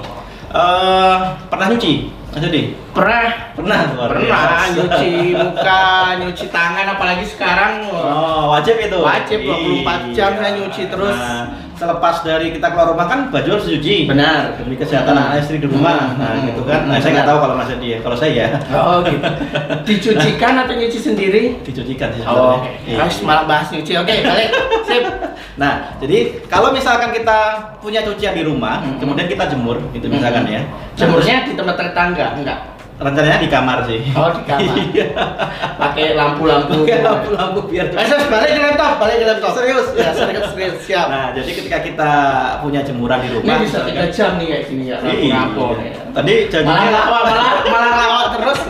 eh 0.48 1.16
pernah 1.46 1.66
nyuci, 1.68 1.92
Mas 2.28 2.44
Yudi? 2.44 2.76
Pernah 2.92 3.24
Pernah, 3.54 3.80
luar 3.90 4.08
pernah 4.12 4.26
biasa. 4.28 4.74
nyuci 4.76 5.10
muka, 5.32 5.84
nyuci 6.18 6.46
tangan 6.48 6.86
apalagi 6.88 7.24
sekarang 7.24 7.88
Oh, 7.88 8.52
wajib 8.52 8.76
itu. 8.76 8.98
Wajib, 8.98 9.38
24 9.42 10.12
jam 10.12 10.30
Iya. 10.30 10.38
saya 10.38 10.52
nyuci 10.54 10.82
terus. 10.86 11.16
Nah, 11.16 11.42
selepas 11.74 12.14
dari 12.20 12.52
kita 12.52 12.68
keluar 12.68 12.88
rumah 12.88 13.06
kan 13.06 13.20
baju 13.28 13.48
harus 13.48 13.66
dicuci. 13.66 14.06
Benar. 14.06 14.54
Demi 14.54 14.74
kesehatan 14.74 15.10
Hmm. 15.10 15.24
anak 15.24 15.40
istri 15.40 15.56
di 15.56 15.66
rumah. 15.66 15.98
Hmm. 16.06 16.18
Nah, 16.18 16.30
Hmm. 16.32 16.46
gitu 16.46 16.62
kan. 16.62 16.80
Nah, 16.84 16.94
saya 16.94 17.02
Benar. 17.02 17.14
nggak 17.14 17.26
tahu 17.26 17.38
kalau 17.40 17.54
Mas 17.56 17.70
Yudi 17.72 17.88
ya. 17.88 17.98
Kalau 17.98 18.16
saya 18.16 18.32
ya 18.34 18.46
Oh 18.72 18.96
gitu. 19.00 19.24
Dicucikan 19.84 20.54
atau 20.58 20.74
nyuci 20.74 20.98
sendiri? 21.00 21.42
dicucikan 21.60 22.08
sih 22.12 22.22
Oh, 22.22 22.60
sebenarnya. 22.60 22.70
Iya. 22.84 22.96
harus 23.00 23.16
malah 23.20 23.44
bahas 23.46 23.66
nyuci. 23.70 23.92
Oke, 23.96 24.14
balik. 24.20 24.50
Sip. 24.84 25.02
Nah, 25.58 25.98
jadi 25.98 26.46
kalau 26.46 26.70
misalkan 26.70 27.10
kita 27.10 27.38
punya 27.82 28.00
cucian 28.00 28.30
di 28.32 28.46
rumah, 28.46 28.78
Hmm. 28.78 28.96
kemudian 28.96 29.26
kita 29.26 29.50
jemur, 29.50 29.82
gitu 29.90 30.06
misalkan 30.06 30.46
ya. 30.46 30.62
Jemurnya 30.94 31.42
di 31.44 31.52
tempat 31.52 31.74
tetangga? 31.76 32.38
Enggak. 32.38 32.60
rencananya 32.98 33.38
di 33.38 33.46
kamar 33.46 33.86
sih. 33.86 34.02
Oh, 34.10 34.26
di 34.26 34.42
kamar. 34.42 34.74
Iya. 34.90 35.06
Pakai 35.78 36.18
lampu-lampu. 36.18 36.82
Pakai 36.82 36.98
lampu-lampu 36.98 37.70
biar 37.70 37.94
Eh, 37.94 38.06
balik 38.26 38.50
ke 38.50 38.58
laptop, 38.58 38.98
balik 38.98 39.22
ke 39.22 39.26
laptop. 39.30 39.54
Serius? 39.54 39.86
Ya, 39.94 40.10
serius, 40.10 40.50
serius. 40.50 40.74
Siap. 40.82 41.06
Nah, 41.06 41.30
jadi 41.30 41.46
ketika 41.46 41.78
kita 41.78 42.10
punya 42.58 42.82
jemuran 42.82 43.22
di 43.22 43.30
Ini 43.30 43.36
rumah, 43.38 43.62
bisa 43.62 43.86
tiga 43.86 44.02
jam 44.10 44.34
nih 44.42 44.46
kayak 44.50 44.64
gini 44.66 44.84
ya, 44.90 44.96
Iya. 44.98 45.30
lampu 45.30 45.78
nih. 45.78 45.94
Tadi 46.10 46.34
janjinya 46.50 46.90
Malah 46.90 47.22
malah 47.22 47.50
malah 47.70 47.92
lawak 47.94 48.26
terus. 48.34 48.60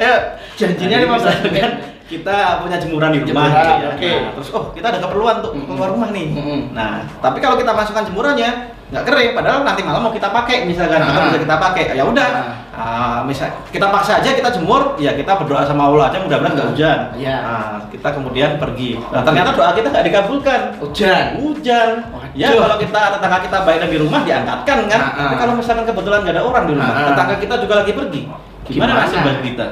Ayo, 0.00 0.16
janjinya 0.64 0.96
Jadi 0.96 1.04
15 1.04 1.20
misalkan 1.20 1.40
menit. 1.52 1.72
Kita 2.10 2.36
punya 2.60 2.76
jemuran 2.76 3.10
di 3.12 3.18
rumah 3.22 3.46
Jemuran, 3.46 3.54
gitu 3.54 3.70
ya. 3.70 3.88
oke. 3.88 4.10
Nah, 4.10 4.30
terus 4.34 4.48
oh 4.50 4.64
kita 4.74 4.86
ada 4.88 4.98
keperluan 4.98 5.34
untuk 5.38 5.52
Mm-mm. 5.54 5.66
keluar 5.70 5.88
rumah 5.90 6.08
nih. 6.10 6.26
Mm-mm. 6.28 6.60
Nah, 6.72 7.06
tapi 7.16 7.38
kalau 7.38 7.54
kita 7.54 7.70
masukkan 7.70 8.02
jemurannya 8.02 8.50
nggak 8.90 9.06
kering 9.06 9.30
padahal 9.32 9.62
nanti 9.62 9.86
malam 9.86 10.02
mau 10.02 10.10
kita 10.10 10.26
pakai 10.28 10.66
misalkan 10.66 10.98
kita 10.98 11.14
Ah. 11.14 11.24
bisa 11.24 11.38
kita 11.38 11.56
pakai 11.56 11.84
ya 11.94 12.02
udah 12.02 12.28
ah, 12.72 13.18
misal 13.22 13.46
kita 13.70 13.86
paksa 13.86 14.18
aja 14.18 14.34
kita 14.34 14.50
jemur 14.50 14.98
ya 14.98 15.14
kita 15.14 15.38
berdoa 15.38 15.62
sama 15.62 15.86
Allah 15.86 16.10
aja 16.10 16.18
mudah-mudahan 16.18 16.58
nggak 16.58 16.68
hujan 16.74 16.98
Iya. 17.14 17.36
Nah, 17.38 17.78
kita 17.86 18.08
kemudian 18.10 18.58
pergi 18.58 18.98
nah 19.08 19.22
ternyata 19.22 19.54
doa 19.54 19.70
kita 19.72 19.86
nggak 19.88 20.04
dikabulkan 20.04 20.60
Hujan. 20.82 21.24
hujan 21.38 21.90
Waduh. 22.02 22.34
ya 22.34 22.50
kalau 22.50 22.76
kita 22.76 23.00
tetangga 23.14 23.38
kita 23.40 23.58
baik 23.62 23.80
di 23.86 23.98
rumah 24.00 24.20
diangkatkan 24.26 24.78
kan 24.84 24.98
Ah, 24.98 25.06
ah. 25.06 25.18
tapi 25.22 25.34
kalau 25.38 25.52
misalkan 25.54 25.84
kebetulan 25.86 26.18
nggak 26.20 26.34
ada 26.34 26.42
orang 26.42 26.64
di 26.66 26.72
rumah 26.74 26.90
Ah, 26.90 26.98
ah. 26.98 27.06
tetangga 27.14 27.34
kita 27.38 27.54
juga 27.62 27.74
lagi 27.78 27.92
pergi 27.94 28.20
gimana 28.66 28.90
Gimana? 28.90 29.06
nasib 29.06 29.38
kita 29.40 29.66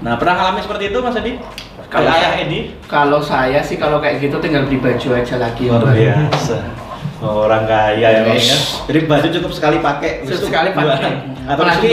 nah 0.00 0.16
pernah 0.16 0.34
alami 0.40 0.60
seperti 0.60 0.88
itu 0.88 0.98
mas 0.98 1.14
Adi 1.14 1.38
Kalau 1.86 2.10
ayah 2.10 2.34
Edi 2.36 2.74
Kalau 2.84 3.20
saya 3.20 3.60
sih 3.60 3.76
kalau 3.76 3.98
kayak 3.98 4.18
gitu 4.18 4.36
tinggal 4.38 4.64
beli 4.64 4.78
baju 4.78 5.08
aja 5.12 5.36
lagi. 5.36 5.68
luar 5.68 5.86
biasa 5.86 6.58
orang 7.22 7.64
kaya 7.64 7.96
ya 8.20 8.20
ya 8.28 8.56
jadi 8.84 9.08
baju 9.08 9.26
cukup 9.30 9.48
sekali 9.50 9.76
pakai 9.78 10.28
sekali 10.28 10.68
pakai. 10.70 11.24
Apalagi 11.46 11.88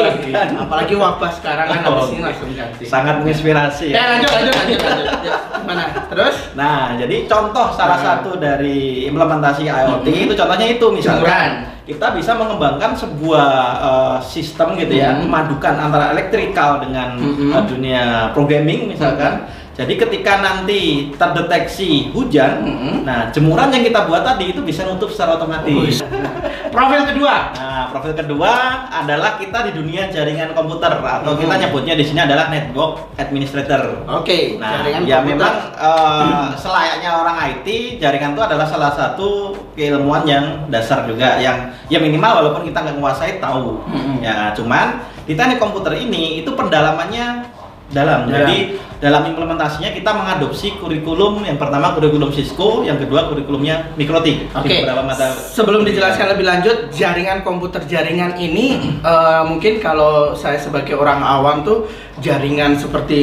apalagi 0.58 0.94
wabah 0.94 1.32
sekarang 1.32 1.68
kan 1.70 1.80
Oh, 1.86 2.04
habis 2.04 2.08
ini 2.10 2.20
oke. 2.20 2.28
langsung 2.28 2.52
ganti. 2.52 2.84
sangat 2.84 3.16
menginspirasi 3.20 3.88
Ya 3.92 4.12
lanjut 4.12 4.28
lanjut 4.30 4.54
lanjut 4.54 4.80
lanjut. 4.82 5.08
Ya, 5.22 5.34
Gimana? 5.56 5.84
Terus? 6.08 6.36
Nah, 6.52 6.96
jadi 6.96 7.16
contoh 7.28 7.68
salah 7.72 7.96
Nah. 7.96 8.06
satu 8.20 8.36
dari 8.36 9.08
implementasi 9.08 9.64
IoT 9.66 10.04
Mhm. 10.06 10.24
itu 10.26 10.34
contohnya 10.36 10.68
itu 10.68 10.86
misalkan 10.90 11.50
kita 11.92 12.16
bisa 12.16 12.32
mengembangkan 12.34 12.96
sebuah 12.96 13.48
eh, 13.82 14.18
sistem 14.24 14.80
gitu 14.80 14.96
ya, 14.96 15.12
Mhm. 15.12 15.28
memadukan 15.28 15.76
antara 15.76 16.16
elektrikal 16.16 16.80
dengan 16.80 17.20
Mhm. 17.20 17.52
eh, 17.52 17.64
dunia 17.68 18.04
programming 18.32 18.96
misalkan. 18.96 19.44
Jadi 19.82 19.98
ketika 19.98 20.38
nanti 20.38 20.82
terdeteksi 21.18 22.14
hujan, 22.14 22.62
Mhm. 22.62 22.94
nah 23.02 23.34
jemuran 23.34 23.74
yang 23.74 23.82
kita 23.82 24.06
buat 24.06 24.22
tadi 24.22 24.54
itu 24.54 24.62
bisa 24.62 24.86
nutup 24.86 25.10
secara 25.10 25.42
otomatis. 25.42 26.06
Profil 26.72 27.02
kedua. 27.04 27.52
Nah, 27.52 27.84
profil 27.90 28.14
kedua 28.14 28.54
adalah 28.88 29.36
kita 29.36 29.66
di 29.66 29.72
dunia 29.74 30.08
jaringan 30.08 30.54
komputer 30.54 31.02
atau 31.02 31.34
kita 31.34 31.52
Mhm. 31.52 31.62
nyebutnya 31.66 31.94
di 31.98 32.06
sini 32.06 32.22
adalah 32.22 32.48
network 32.48 33.12
administrator. 33.18 34.06
Oke, 34.08 34.56
Nah, 34.56 34.80
jaringan 34.80 35.02
ya 35.04 35.18
komputer. 35.20 35.36
memang 35.36 35.56
eh, 35.76 36.46
selayaknya 36.56 37.10
orang 37.12 37.38
IT, 37.44 37.68
jaringan 37.98 38.32
itu 38.32 38.42
adalah 38.42 38.64
salah 38.64 38.94
satu 38.94 39.52
keilmuan 39.74 40.24
yang 40.24 40.46
dasar 40.70 41.04
juga 41.04 41.36
yang 41.38 41.58
ya 41.90 41.98
minimal 41.98 42.40
walaupun 42.40 42.64
kita 42.64 42.78
nggak 42.80 42.96
menguasai 42.96 43.42
tahu. 43.42 43.82
Mm-mm. 43.84 44.22
Ya, 44.22 44.54
cuman 44.54 44.96
di 45.26 45.34
teknik 45.34 45.58
komputer 45.58 45.98
ini 45.98 46.40
itu 46.40 46.54
pendalamannya 46.54 47.50
dalam. 47.90 48.30
Dalam. 48.30 48.48
Jadi 48.48 48.80
dalam 49.02 49.26
implementasinya 49.26 49.90
kita 49.98 50.14
mengadopsi 50.14 50.78
kurikulum 50.78 51.42
yang 51.42 51.58
pertama 51.58 51.98
kurikulum 51.98 52.30
Cisco, 52.30 52.86
yang 52.86 53.02
kedua 53.02 53.26
kurikulumnya 53.26 53.98
Mikrotik 53.98 54.46
Oke. 54.54 54.70
di 54.70 54.86
beberapa 54.86 55.02
mata. 55.02 55.34
Sebelum 55.34 55.82
dijelaskan 55.82 56.38
lebih 56.38 56.46
lanjut, 56.46 56.94
jaringan 56.94 57.42
komputer 57.42 57.82
jaringan 57.90 58.38
ini 58.38 58.78
eh, 59.02 59.42
mungkin 59.50 59.82
kalau 59.82 60.38
saya 60.38 60.62
sebagai 60.62 60.94
orang 60.94 61.18
awam 61.18 61.66
tuh 61.66 61.90
jaringan 62.22 62.78
seperti 62.78 63.22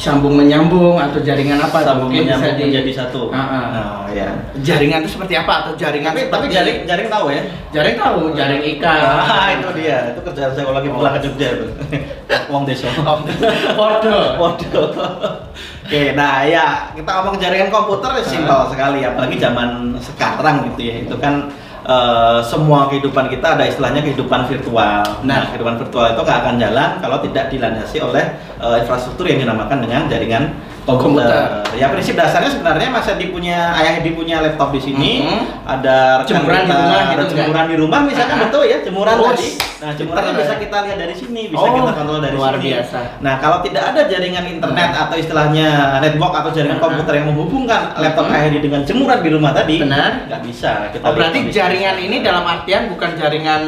sambung 0.00 0.40
menyambung 0.40 0.96
atau 0.96 1.20
jaringan 1.20 1.60
apa? 1.60 1.84
sambung 1.84 2.08
mungkin 2.08 2.24
bisa 2.24 2.36
menyambung 2.40 2.56
di- 2.56 2.64
menjadi 2.72 2.92
satu. 2.96 3.20
Ah, 3.28 3.36
ah. 3.36 3.64
Nah, 3.68 4.04
ya. 4.16 4.28
Jaringan 4.64 5.04
itu 5.04 5.12
seperti 5.12 5.36
apa 5.36 5.52
atau 5.68 5.72
jaringan 5.76 6.16
Tapi, 6.16 6.32
tapi 6.32 6.48
seperti 6.48 6.56
jaring 6.56 6.76
jaring 6.88 7.08
tahu 7.12 7.26
ya? 7.28 7.42
jaring 7.76 7.96
tahu, 8.00 8.20
jaring 8.32 8.62
ikan. 8.76 9.00
Ah, 9.04 9.46
itu 9.52 9.68
dia. 9.76 9.98
Itu 10.16 10.20
kerjaan 10.24 10.50
saya 10.56 10.64
kalau 10.64 10.76
lagi 10.80 10.88
pulang 10.88 11.12
ke 11.16 11.20
Jogja 11.28 11.48
itu. 11.52 11.66
Wong 12.52 12.64
desa. 12.64 12.88
Oh, 13.04 13.20
waduh. 13.76 14.40
Waduh. 14.40 14.85
Oke, 15.86 16.18
nah 16.18 16.42
ya 16.42 16.90
kita 16.98 17.06
ngomong 17.06 17.38
jaringan 17.38 17.70
komputer 17.70 18.10
ya 18.18 18.24
simpel 18.26 18.60
sekali, 18.68 19.06
apalagi 19.06 19.38
zaman 19.38 19.94
sekarang 20.02 20.66
gitu 20.72 20.80
ya. 20.82 20.94
Itu 21.06 21.16
kan 21.22 21.46
eh, 21.86 22.38
semua 22.42 22.90
kehidupan 22.90 23.30
kita 23.30 23.54
ada 23.54 23.64
istilahnya 23.70 24.02
kehidupan 24.02 24.50
virtual. 24.50 25.02
Nah, 25.22 25.46
Nah. 25.46 25.46
kehidupan 25.54 25.78
virtual 25.78 26.06
itu 26.10 26.20
nggak 26.26 26.38
akan 26.42 26.54
jalan 26.58 26.90
kalau 26.98 27.18
tidak 27.22 27.54
dilandasi 27.54 28.02
oleh 28.02 28.24
eh, 28.58 28.76
infrastruktur 28.82 29.30
yang 29.30 29.46
dinamakan 29.46 29.78
dengan 29.86 30.10
jaringan 30.10 30.44
komputer. 30.88 31.26
Komputer. 31.26 31.74
Ya 31.74 31.90
prinsip 31.90 32.14
dasarnya 32.14 32.48
sebenarnya 32.48 32.88
Mas 32.88 33.04
Edi 33.06 33.26
punya 33.28 33.74
ayah 33.74 33.98
Edi 33.98 34.10
punya 34.10 34.38
laptop 34.38 34.70
di 34.70 34.80
sini, 34.80 35.12
Mhm. 35.20 35.66
ada 35.66 36.22
rekan 36.22 36.30
Jemuran 36.40 36.56
di 36.56 36.64
kita, 36.64 36.78
rumah 36.78 36.86
gitu 36.86 37.02
ada 37.02 37.12
enggak? 37.18 37.36
jemuran 37.36 37.66
di 37.66 37.76
rumah 37.76 38.00
misalkan 38.00 38.32
Ah. 38.32 38.42
betul 38.42 38.62
ya 38.64 38.78
jemuran 38.80 39.14
Oh, 39.16 39.26
tadi. 39.28 39.48
Nah, 39.76 39.92
jemurannya 39.92 40.30
pinter 40.30 40.40
bisa 40.40 40.54
kita 40.56 40.76
lihat 40.80 40.98
dari 40.98 41.14
sini, 41.14 41.42
bisa 41.46 41.60
Oh, 41.60 41.74
kita 41.74 41.92
kontrol 41.92 42.18
dari 42.18 42.32
luar 42.32 42.54
sini. 42.54 42.64
biasa. 42.70 42.98
Nah, 43.20 43.34
kalau 43.36 43.58
tidak 43.60 43.82
ada 43.84 44.00
jaringan 44.06 44.44
internet 44.46 44.90
atau 44.96 45.16
istilahnya 45.16 45.68
network 46.00 46.32
atau 46.34 46.50
jaringan 46.50 46.78
Ah. 46.78 46.84
komputer 46.86 47.12
yang 47.14 47.26
menghubungkan 47.28 47.80
laptop 47.94 48.24
ayah 48.30 48.46
Edi 48.46 48.58
dengan 48.62 48.80
jemuran 48.82 49.20
di 49.20 49.30
rumah 49.30 49.52
tadi, 49.52 49.76
Benar. 49.82 50.12
nggak 50.26 50.40
bisa. 50.42 50.72
Kita 50.88 51.02
Oh, 51.02 51.12
berarti 51.12 51.38
jaringan 51.50 51.96
ini 51.98 52.16
dalam 52.20 52.42
artian 52.42 52.88
bukan 52.88 53.10
jaringan 53.12 53.62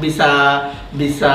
bisa 0.00 0.30
bisa 0.92 1.34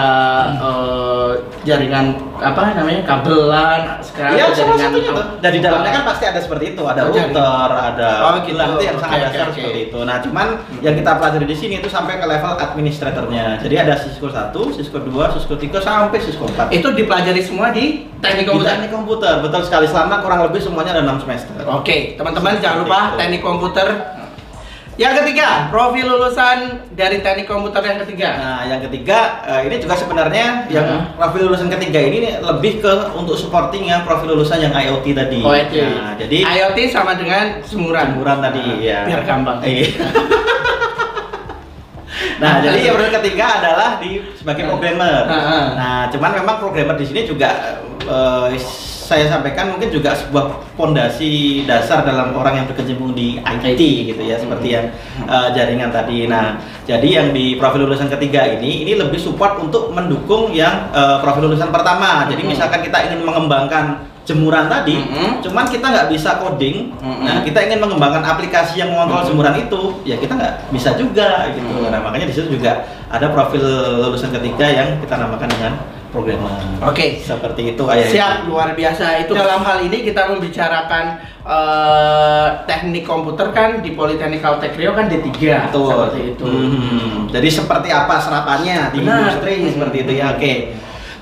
eh, 0.55 1.31
jaringan 1.63 2.13
apa 2.37 2.77
namanya 2.77 3.01
kabelan 3.01 3.97
sekarang 3.99 4.37
atau 4.37 4.53
salah 4.53 4.77
satunya 4.77 5.09
tuh. 5.09 5.25
Dan 5.41 5.49
di 5.49 5.59
dalamnya 5.59 5.91
kan 5.91 6.03
pasti 6.05 6.23
ada 6.23 6.37
seperti 6.37 6.65
itu, 6.71 6.83
ada 6.85 7.01
Oh, 7.01 7.09
router, 7.09 7.69
ada 7.73 8.09
Oh, 8.21 8.31
gitu. 8.39 8.53
itu 8.53 8.83
yang 8.85 8.97
sangat 8.97 9.19
dasar 9.25 9.49
oke. 9.49 9.57
seperti 9.57 9.79
itu. 9.89 9.99
Nah, 9.99 10.21
cuman 10.21 10.47
yang 10.79 10.93
kita 10.93 11.11
pelajari 11.17 11.45
di 11.45 11.57
sini 11.57 11.73
itu 11.77 11.89
sampai 11.89 12.21
ke 12.21 12.25
level 12.25 12.53
administratornya. 12.53 13.57
Jadi 13.57 13.75
ada 13.75 13.93
Cisco 13.97 14.29
1, 14.29 14.53
Cisco 14.71 14.97
2, 15.01 15.33
Cisco 15.33 15.53
3 15.55 15.81
sampai 15.81 16.17
Cisco 16.21 16.45
4. 16.45 16.69
itu 16.69 16.87
dipelajari 16.93 17.41
semua 17.41 17.73
di 17.73 18.05
teknik 18.19 18.45
Di 18.45 18.47
komputer. 18.47 18.69
teknik 18.71 18.91
komputer, 18.91 19.33
betul 19.41 19.61
sekali. 19.63 19.85
Selama 19.85 20.21
kurang 20.21 20.45
lebih 20.45 20.61
semuanya 20.61 20.93
ada 20.93 21.03
6 21.03 21.17
semester. 21.19 21.57
Oke, 21.65 22.13
teman-teman 22.13 22.61
jangan 22.61 22.85
lupa 22.85 22.99
itu. 23.07 23.17
teknik 23.17 23.41
komputer. 23.41 23.87
Yang 24.97 25.13
ketiga, 25.21 25.69
profil 25.69 26.09
lulusan 26.09 26.57
dari 26.97 27.21
teknik 27.21 27.45
komputer 27.45 27.85
yang 27.85 28.01
ketiga. 28.01 28.29
Nah, 28.33 28.61
yang 28.65 28.81
ketiga 28.81 29.45
eh, 29.45 29.69
ini 29.69 29.77
juga 29.77 29.93
sebenarnya 29.93 30.65
yang 30.73 30.85
Hmm. 30.89 31.13
profil 31.13 31.45
lulusan 31.45 31.69
ketiga 31.69 32.01
ini 32.01 32.41
lebih 32.41 32.81
ke 32.81 33.13
untuk 33.13 33.37
supporting 33.37 33.85
yang 33.85 34.01
profil 34.01 34.33
lulusan 34.33 34.57
yang 34.57 34.73
IoT 34.73 35.13
tadi. 35.13 35.45
Oh, 35.45 35.53
itu. 35.53 35.85
Nah, 35.85 36.17
jadi 36.17 36.37
IoT 36.41 36.89
sama 36.89 37.13
dengan 37.13 37.61
jemuran. 37.61 38.17
jemuran 38.17 38.37
tadi 38.41 38.65
Nah, 38.65 38.81
ya. 38.81 38.99
Biar 39.05 39.21
gampang. 39.21 39.57
Iya. 39.61 39.85
nah, 42.41 42.53
jadi 42.65 42.79
yang 42.89 42.97
profil 42.97 43.13
ketiga 43.21 43.45
adalah 43.61 43.89
di 44.01 44.17
sebagai 44.33 44.65
programmer. 44.65 45.29
Nah, 45.77 46.09
cuman 46.09 46.41
memang 46.41 46.57
programmer 46.57 46.97
di 46.97 47.05
sini 47.05 47.21
juga 47.29 47.77
eh, 48.01 48.49
saya 49.07 49.31
sampaikan 49.31 49.71
mungkin 49.71 49.87
juga 49.87 50.11
sebuah 50.11 50.75
fondasi 50.75 51.63
dasar 51.63 52.03
dalam 52.03 52.35
orang 52.35 52.59
yang 52.59 52.65
berkecimpung 52.67 53.15
di 53.15 53.39
IT 53.39 53.79
gitu 54.11 54.19
ya 54.19 54.35
seperti 54.35 54.75
yang 54.75 54.91
eh, 55.23 55.47
jaringan 55.55 55.95
tadi. 55.95 56.27
Nah, 56.27 56.59
jadi 56.83 57.23
yang 57.23 57.27
di 57.31 57.55
profil 57.55 57.87
lulusan 57.87 58.11
ketiga 58.11 58.43
ini 58.43 58.83
ini 58.83 58.99
lebih 58.99 59.15
support 59.15 59.63
untuk 59.63 59.95
mendukung 59.95 60.51
yang 60.51 60.91
eh, 60.91 61.17
profil 61.23 61.47
lulusan 61.47 61.71
pertama. 61.71 62.27
Jadi 62.27 62.43
Hmm. 62.43 62.51
misalkan 62.51 62.83
kita 62.83 63.07
ingin 63.07 63.23
mengembangkan 63.23 64.03
jemuran 64.27 64.67
tadi, 64.67 64.99
Mhm. 64.99 65.39
cuman 65.39 65.63
kita 65.71 65.87
nggak 65.87 66.07
bisa 66.11 66.35
coding. 66.43 66.91
Mhm. 66.99 67.23
Nah, 67.23 67.39
kita 67.47 67.63
ingin 67.63 67.79
mengembangkan 67.79 68.27
aplikasi 68.27 68.75
yang 68.75 68.91
mengontrol 68.91 69.23
Mhm. 69.23 69.27
jemuran 69.31 69.55
itu, 69.55 69.81
ya 70.03 70.19
kita 70.19 70.35
nggak 70.35 70.53
bisa 70.67 70.99
juga 70.99 71.47
gitu. 71.55 71.63
Mhm. 71.79 71.95
Nah, 71.95 72.03
makanya 72.03 72.27
di 72.27 72.35
situ 72.35 72.51
juga 72.51 72.83
ada 73.07 73.31
profil 73.31 73.63
lulusan 74.03 74.35
ketiga 74.35 74.67
yang 74.67 74.99
kita 74.99 75.15
namakan 75.15 75.47
dengan 75.47 75.73
programmer. 76.17 76.49
Oke. 76.81 77.21
Seperti 77.21 77.77
itu 77.77 77.83
ayah. 77.85 78.09
Siap, 78.09 78.33
luar 78.49 78.73
biasa. 78.73 79.21
Itu 79.21 79.37
dalam 79.37 79.61
hal 79.61 79.85
ini 79.85 80.01
kita 80.01 80.33
membicarakan 80.33 81.05
eh, 81.45 82.47
teknik 82.65 83.05
komputer 83.05 83.53
kan 83.53 83.79
di 83.79 83.93
Politeknik 83.93 84.41
Caltech 84.41 84.73
Rio 84.73 84.97
kan 84.97 85.05
D3 85.05 85.29
Betul. 85.69 85.85
seperti 85.87 86.19
itu. 86.33 86.45
Hmm. 86.49 87.29
Jadi 87.29 87.47
seperti 87.47 87.89
apa 87.93 88.17
serapannya 88.17 88.89
di 88.91 88.99
Benar. 89.05 89.13
industri 89.21 89.53
Hmm. 89.61 89.71
seperti 89.71 89.97
itu 90.03 90.11
ya. 90.17 90.25
Oke. 90.33 90.53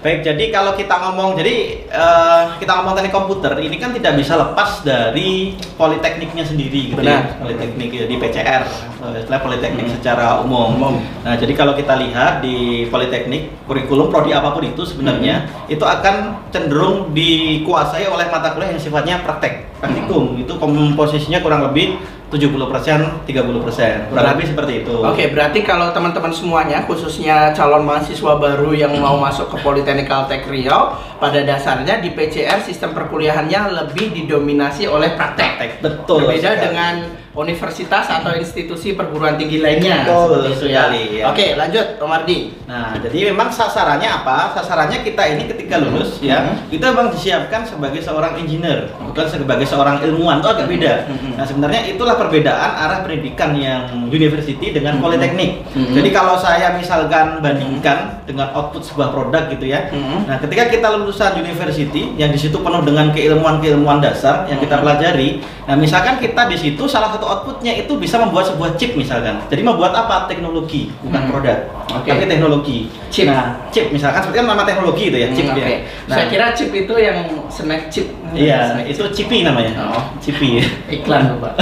Baik, 0.05 0.21
jadi 0.21 0.53
kalau 0.53 0.77
kita 0.77 1.01
ngomong, 1.01 1.33
jadi 1.33 1.81
eh, 1.81 2.43
kita 2.61 2.77
ngomong 2.77 2.93
teknik 2.93 3.09
komputer, 3.09 3.57
ini 3.57 3.81
kan 3.81 3.89
tidak 3.89 4.13
bisa 4.13 4.37
lepas 4.37 4.85
dari 4.85 5.57
politekniknya 5.81 6.45
sendiri, 6.45 6.93
gitu 6.93 7.01
Benar. 7.01 7.25
ya. 7.25 7.41
Politeknik 7.41 7.89
ya, 7.89 8.05
di 8.05 8.15
PCR, 8.21 8.69
eh, 9.01 9.17
istilah 9.17 9.41
politeknik 9.41 9.89
Hmm. 9.89 9.95
secara 9.97 10.45
umum. 10.45 10.77
Umum. 10.77 10.95
Nah, 11.25 11.33
jadi 11.33 11.57
kalau 11.57 11.73
kita 11.73 11.97
lihat 11.97 12.45
di 12.45 12.85
politeknik, 12.85 13.65
kurikulum 13.65 14.13
prodi 14.13 14.29
apa 14.29 14.53
pun 14.53 14.61
itu 14.61 14.85
sebenarnya 14.85 15.49
Hmm. 15.49 15.73
itu 15.73 15.81
akan 15.81 16.45
cenderung 16.53 17.09
dikuasai 17.09 18.05
oleh 18.05 18.29
mata 18.29 18.53
kuliah 18.53 18.77
yang 18.77 18.83
sifatnya 18.85 19.25
praktek, 19.25 19.73
praktikum. 19.81 20.37
Hmm. 20.37 20.41
Itu 20.45 20.61
komposisinya 20.61 21.41
kurang 21.41 21.65
lebih 21.65 21.97
70%, 22.33 23.27
30%. 23.27 24.09
Kurang 24.09 24.09
Berat. 24.09 24.33
lebih 24.35 24.47
seperti 24.49 24.73
itu. 24.81 24.95
Oke, 24.97 25.29
berarti 25.29 25.59
kalau 25.61 25.93
teman-teman 25.93 26.33
semuanya, 26.33 26.83
khususnya 26.89 27.53
calon 27.53 27.85
mahasiswa 27.85 28.33
baru 28.41 28.73
yang 28.73 28.97
mau 28.97 29.15
masuk 29.21 29.53
ke 29.53 29.57
Politeknik 29.61 30.09
Caltech 30.09 30.49
Riau, 30.49 30.97
pada 31.21 31.39
dasarnya 31.45 32.01
di 32.01 32.11
PCR 32.17 32.59
sistem 32.65 32.97
perkuliahannya 32.97 33.85
lebih 33.85 34.11
didominasi 34.11 34.89
oleh 34.89 35.13
praktek. 35.13 35.51
Praktek, 35.57 35.71
betul. 35.85 36.25
Berbeda 36.25 36.49
sekali. 36.57 36.63
dengan 36.65 36.95
universitas 37.35 38.07
atau 38.07 38.31
institusi 38.33 38.95
perguruan 38.95 39.35
tinggi 39.35 39.59
lainnya. 39.59 40.07
Betul 40.07 40.23
Seperti 40.25 40.47
itu 40.47 40.65
ya. 40.65 40.71
sekali, 40.79 41.01
ya. 41.19 41.23
Oke, 41.29 41.45
lanjut 41.53 41.85
Om 41.99 42.11
Ardi. 42.11 42.37
Nah, 42.65 42.97
jadi 42.97 43.17
memang 43.29 43.51
sasarannya 43.51 44.09
apa? 44.09 44.55
Sasarannya 44.55 45.03
kita 45.03 45.21
ini 45.29 45.43
ketika 45.45 45.77
lulus 45.77 46.17
ya, 46.17 46.41
Mhm. 46.41 46.71
kita 46.71 46.85
memang 46.95 47.07
disiapkan 47.11 47.61
sebagai 47.61 48.01
seorang 48.01 48.39
engineer, 48.39 48.89
bukan 48.97 49.25
sebagai 49.27 49.67
seorang 49.67 50.01
ilmuwan. 50.01 50.39
Itu 50.41 50.49
agak 50.49 50.67
beda. 50.67 50.93
Mhm. 51.05 51.31
Nah, 51.37 51.45
sebenarnya 51.45 51.81
itulah 51.85 52.15
perbedaan 52.15 52.71
arah 52.73 52.99
pendidikan 53.03 53.53
yang 53.53 53.85
university 54.09 54.71
dengan 54.71 54.97
Mhm. 54.97 55.03
politeknik. 55.03 55.51
Mhm. 55.75 55.93
Jadi 55.93 56.09
kalau 56.09 56.39
saya 56.39 56.73
misalkan 56.73 57.43
bandingkan 57.43 58.23
dengan 58.25 58.49
output 58.55 58.81
sebuah 58.81 59.11
produk 59.11 59.45
gitu 59.51 59.67
ya. 59.67 59.91
Mhm. 59.91 60.25
Nah, 60.25 60.37
ketika 60.39 60.71
kita 60.71 60.87
lulusan 60.95 61.37
university 61.37 62.15
yang 62.15 62.31
di 62.31 62.39
situ 62.39 62.57
penuh 62.57 62.81
dengan 62.81 63.11
keilmuan-keilmuan 63.11 63.99
dasar 63.99 64.47
yang 64.47 64.57
kita 64.57 64.79
Mhm. 64.79 64.81
pelajari, 64.81 65.29
nah 65.65 65.75
misalkan 65.75 66.17
kita 66.17 66.47
di 66.47 66.57
situ 66.57 66.87
salah 66.87 67.13
satu 67.13 67.24
outputnya 67.25 67.73
itu 67.75 67.97
bisa 67.97 68.15
membuat 68.15 68.45
sebuah 68.45 68.77
chip 68.77 68.93
misalkan. 68.93 69.41
Jadi 69.49 69.61
membuat 69.61 69.91
apa? 69.91 70.29
Teknologi, 70.29 70.93
bukan 71.01 71.21
Mhm. 71.25 71.29
produk. 71.29 71.57
Oke. 71.91 72.07
Tapi 72.07 72.23
teknologi. 72.25 72.77
Chip. 73.09 73.25
Nah, 73.25 73.57
chip 73.69 73.89
misalkan 73.89 74.21
seperti 74.21 74.37
kan 74.39 74.45
nama 74.45 74.63
teknologi 74.63 75.09
itu 75.09 75.17
ya, 75.17 75.27
chip 75.33 75.45
Hmm, 75.49 75.57
ya. 75.57 75.67
Nah, 76.05 76.15
Saya 76.15 76.25
kira 76.29 76.45
chip 76.53 76.69
itu 76.69 76.93
yang 76.93 77.17
snack 77.49 77.89
chip. 77.89 78.07
Iya, 78.31 78.77
Snack 78.77 78.87
itu 78.93 79.03
chipi 79.11 79.37
namanya. 79.41 79.73
Oh. 79.89 80.03
Chipi. 80.21 80.61
iklan 80.95 81.41
Pak. 81.41 81.53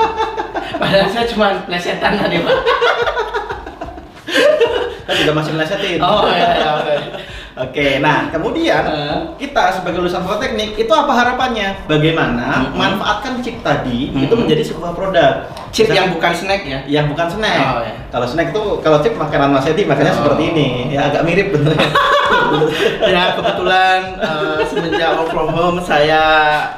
Padahal 0.80 1.08
saya 1.08 1.26
cuma 1.26 1.54
plesetan 1.66 2.18
tadi, 2.18 2.38
Pak. 2.42 2.56
Kan 5.04 5.14
juga 5.20 5.32
masih 5.36 5.52
melesetin. 5.52 5.98
Oh, 6.00 6.24
iya, 6.32 6.50
iya, 6.56 6.70
oke. 6.80 6.94
Oke, 7.54 8.02
nah 8.02 8.34
kemudian 8.34 8.82
kita 9.38 9.78
sebagai 9.78 10.02
lulusan 10.02 10.26
politeknik 10.26 10.74
itu 10.74 10.90
apa 10.90 11.14
harapannya? 11.14 11.86
Bagaimana 11.86 12.74
manfaatkan 12.74 13.38
chip 13.46 13.62
tadi 13.62 14.10
itu 14.10 14.34
menjadi 14.34 14.58
sebuah 14.66 14.90
produk 14.90 15.46
Chip 15.70 15.86
yang 15.86 16.10
bukan 16.10 16.34
snack 16.34 16.66
ya. 16.66 16.82
yang 16.86 17.06
bukan 17.06 17.30
snack. 17.30 17.62
Oh, 17.62 17.82
iya. 17.86 17.94
Kalau 18.10 18.26
snack 18.26 18.50
itu 18.50 18.62
kalau 18.82 18.98
chip 19.02 19.14
makanan 19.14 19.54
Mas 19.54 19.70
Edi 19.70 19.86
makanya 19.86 20.10
Oh. 20.14 20.18
seperti 20.26 20.42
ini. 20.50 20.68
Ya 20.90 21.06
agak 21.10 21.22
mirip 21.22 21.54
benernya. 21.54 21.88
Ya 23.04 23.34
kebetulan 23.34 24.14
eh, 24.18 24.58
semenjak 24.66 25.14
work 25.18 25.30
from 25.30 25.50
home 25.50 25.78
saya 25.82 26.22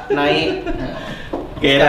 naik 0.09 0.65
eh, 0.65 0.93
Oke, 1.57 1.73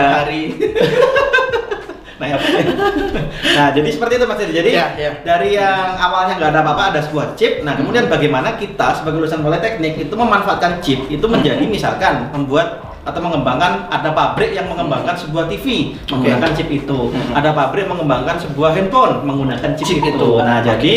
nah. 2.19 2.27
Nah, 2.27 2.35
ya. 2.35 2.37
nah, 3.57 3.67
jadi 3.71 3.89
seperti 3.89 4.13
itu 4.19 4.25
Mas 4.27 4.39
Edi. 4.43 4.53
Jadi 4.53 4.69
Ya, 4.75 4.87
ya. 4.93 5.11
dari 5.23 5.55
yang 5.55 5.95
awalnya 5.95 6.35
nggak 6.35 6.51
ada 6.51 6.61
apa-apa 6.61 6.83
ada 6.93 7.01
sebuah 7.01 7.33
chip. 7.33 7.63
Nah, 7.63 7.73
kemudian 7.73 8.11
bagaimana 8.11 8.59
kita 8.59 8.93
sebagai 8.93 9.23
lulusan 9.23 9.39
politeknik 9.39 9.95
itu 9.97 10.13
memanfaatkan 10.13 10.83
chip 10.83 11.07
itu 11.07 11.25
menjadi 11.25 11.63
misalkan 11.63 12.27
membuat 12.35 12.83
atau 12.99 13.23
mengembangkan 13.23 13.87
ada 13.89 14.11
pabrik 14.11 14.51
yang 14.53 14.67
mengembangkan 14.69 15.15
sebuah 15.15 15.47
TV 15.47 15.95
menggunakan 16.11 16.51
chip 16.53 16.67
itu. 16.69 16.99
Ada 17.31 17.55
pabrik 17.55 17.87
mengembangkan 17.87 18.37
sebuah 18.37 18.75
handphone 18.75 19.23
menggunakan 19.23 19.71
chip, 19.79 19.87
Chip 19.87 20.03
itu. 20.03 20.13
itu. 20.13 20.29
Nah, 20.37 20.59
Oke. 20.59 20.67
jadi 20.75 20.95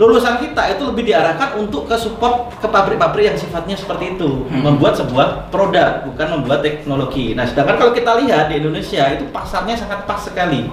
lulusan 0.00 0.40
kita 0.40 0.72
itu 0.72 0.82
lebih 0.88 1.04
diarahkan 1.12 1.60
untuk 1.60 1.84
ke 1.84 1.96
support 2.00 2.48
ke 2.56 2.64
pabrik-pabrik 2.64 3.28
yang 3.28 3.38
sifatnya 3.38 3.76
seperti 3.76 4.16
itu, 4.16 4.48
Mhm. 4.48 4.60
membuat 4.64 4.96
sebuah 4.96 5.52
produk, 5.52 6.08
bukan 6.08 6.26
membuat 6.40 6.64
teknologi. 6.64 7.36
Nah, 7.36 7.44
sedangkan 7.44 7.76
kalau 7.76 7.92
kita 7.92 8.16
lihat 8.24 8.48
di 8.48 8.64
Indonesia 8.64 9.04
itu 9.12 9.28
pasarnya 9.28 9.76
sangat 9.76 10.08
pas 10.08 10.20
sekali. 10.24 10.72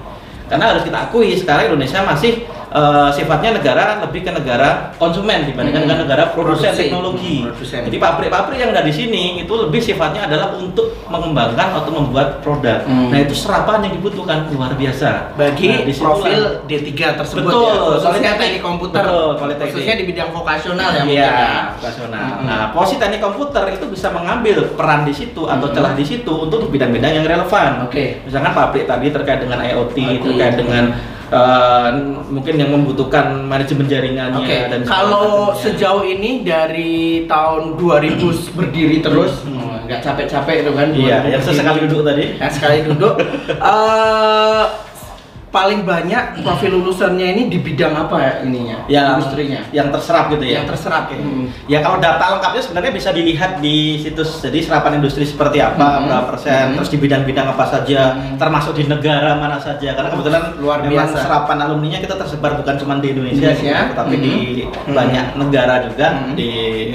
Karena 0.49 0.65
harus 0.67 0.83
kita 0.83 0.97
akui 0.99 1.31
sekarang 1.33 1.69
Indonesia 1.69 2.01
masih 2.01 2.31
eh, 2.69 3.09
sifatnya 3.11 3.55
negara 3.55 3.83
lebih 3.99 4.21
ke 4.21 4.31
negara 4.31 4.69
konsumen 4.95 5.45
dibandingkan 5.45 5.81
dengan 5.83 5.99
negara 6.03 6.29
produsen 6.29 6.69
Produksi. 6.69 6.81
teknologi. 6.83 7.35
Produsen. 7.43 7.81
Jadi 7.85 7.97
pabrik-pabrik 7.97 8.57
yang 8.57 8.71
ada 8.71 8.81
di 8.81 8.91
sini 8.91 9.23
itu 9.39 9.53
lebih 9.55 9.77
sifatnya 9.79 10.25
adalah 10.25 10.53
untuk 10.53 10.93
mengembangkan 11.05 11.73
atau 11.75 11.89
membuat 11.91 12.39
produk. 12.39 12.81
Mhm. 12.83 13.09
Nah, 13.09 13.19
itu 13.19 13.33
serapan 13.33 13.81
yang 13.81 13.93
dibutuhkan 13.95 14.45
luar 14.49 14.73
biasa. 14.73 15.33
Bagi 15.33 15.69
Nah, 15.69 15.95
profil 15.95 16.41
D3 16.65 16.89
tersebut 17.15 17.41
Betul, 17.43 17.65
ya. 17.65 17.97
Politeknik. 17.99 18.37
teknik 18.39 18.61
komputer. 18.63 19.01
Betul, 19.01 19.29
politeknik. 19.35 19.71
Khususnya 19.71 19.95
di 19.97 20.05
bidang 20.05 20.29
vokasional 20.29 20.89
ya 20.91 21.03
Iya, 21.03 21.25
ya. 21.25 21.49
vokasional. 21.73 22.25
Mm-mm. 22.31 22.45
Nah, 22.45 22.61
posisi 22.71 22.97
teknik 22.97 23.19
komputer 23.19 23.63
itu 23.71 23.85
bisa 23.87 24.07
mengambil 24.09 24.57
peran 24.73 25.01
di 25.03 25.13
situ 25.13 25.41
atau 25.43 25.57
Mm-mm. 25.59 25.73
celah 25.75 25.93
di 25.93 26.05
situ 26.05 26.33
untuk 26.35 26.69
bidang-bidang 26.69 27.11
yang 27.11 27.25
relevan. 27.25 27.85
Oke. 27.85 28.21
Misalkan 28.23 28.53
pabrik 28.53 28.85
tadi 28.85 29.09
terkait 29.09 29.41
dengan 29.41 29.57
IoT, 29.59 29.97
IoT. 29.97 30.38
Terkait 30.39 30.55
dengan 30.55 30.85
eh, 31.29 31.89
mungkin 32.25 32.55
yang 32.55 32.71
membutuhkan 32.71 33.43
manajemen 33.43 33.85
jaringannya 33.85 34.39
Oke, 34.39 34.57
dan 34.71 34.79
kalau 34.81 35.51
sejauh 35.53 36.01
ini 36.01 36.41
dari 36.41 37.27
tahun 37.27 37.75
2000 37.75 38.23
berdiri 38.57 39.03
terus, 39.03 39.43
Hmm. 39.43 39.59
oh, 39.59 39.77
nggak 39.83 39.99
capek-capek 39.99 40.63
itu 40.63 40.71
kan? 40.71 40.87
2000 40.89 41.03
Iya, 41.03 41.17
yang 41.27 41.43
sesekali 41.43 41.79
duduk 41.85 42.01
tadi. 42.01 42.25
Yang 42.39 42.53
sekali 42.55 42.77
duduk. 42.87 43.13
eh 43.51 44.63
paling 45.49 45.81
banyak 45.81 46.45
profil 46.45 46.77
lulusannya 46.77 47.27
ini 47.33 47.43
di 47.49 47.57
bidang 47.57 47.97
apa 47.97 48.15
ya 48.21 48.33
ininya? 48.45 48.77
yang 48.85 49.17
industrinya. 49.17 49.65
yang 49.73 49.89
terserap 49.89 50.29
gitu 50.29 50.45
ya. 50.45 50.61
Yang 50.61 50.77
terserap. 50.77 51.09
Oke. 51.09 51.17
Hmm. 51.17 51.45
Ya 51.65 51.81
kalau 51.81 51.97
data 51.97 52.37
lengkapnya 52.37 52.61
sebenarnya 52.61 52.91
bisa 52.93 53.09
dilihat 53.09 53.57
di 53.57 53.97
situs 53.97 54.37
jadi 54.39 54.61
serapan 54.61 55.01
industri 55.01 55.25
seperti 55.25 55.57
apa, 55.57 55.81
Hmm. 55.97 56.05
berapa 56.05 56.25
persen, 56.29 56.63
Hmm. 56.69 56.75
terus 56.77 56.89
di 56.89 56.97
bidang-bidang 56.97 57.49
apa 57.49 57.65
saja, 57.65 58.13
Hmm. 58.13 58.37
termasuk 58.37 58.77
di 58.77 58.85
negara 58.85 59.33
mana 59.35 59.57
saja. 59.57 59.97
Karena 59.97 60.09
kebetulan 60.09 60.41
Luar 60.61 60.85
biasa. 60.85 61.17
serapan 61.25 61.57
alumninya 61.65 61.97
kita 61.97 62.13
tersebar 62.13 62.53
bukan 62.53 62.75
cuma 62.77 63.01
di 63.01 63.09
Indonesia, 63.09 63.49
Indonesia. 63.49 63.89
sih, 63.89 63.95
tapi 63.97 64.15
Hmm. 64.15 64.23
di 64.23 64.35
Hmm. 64.69 64.93
banyak 64.93 65.25
negara 65.33 65.75
juga, 65.81 66.07
Hmm. 66.13 66.37
di 66.37 66.49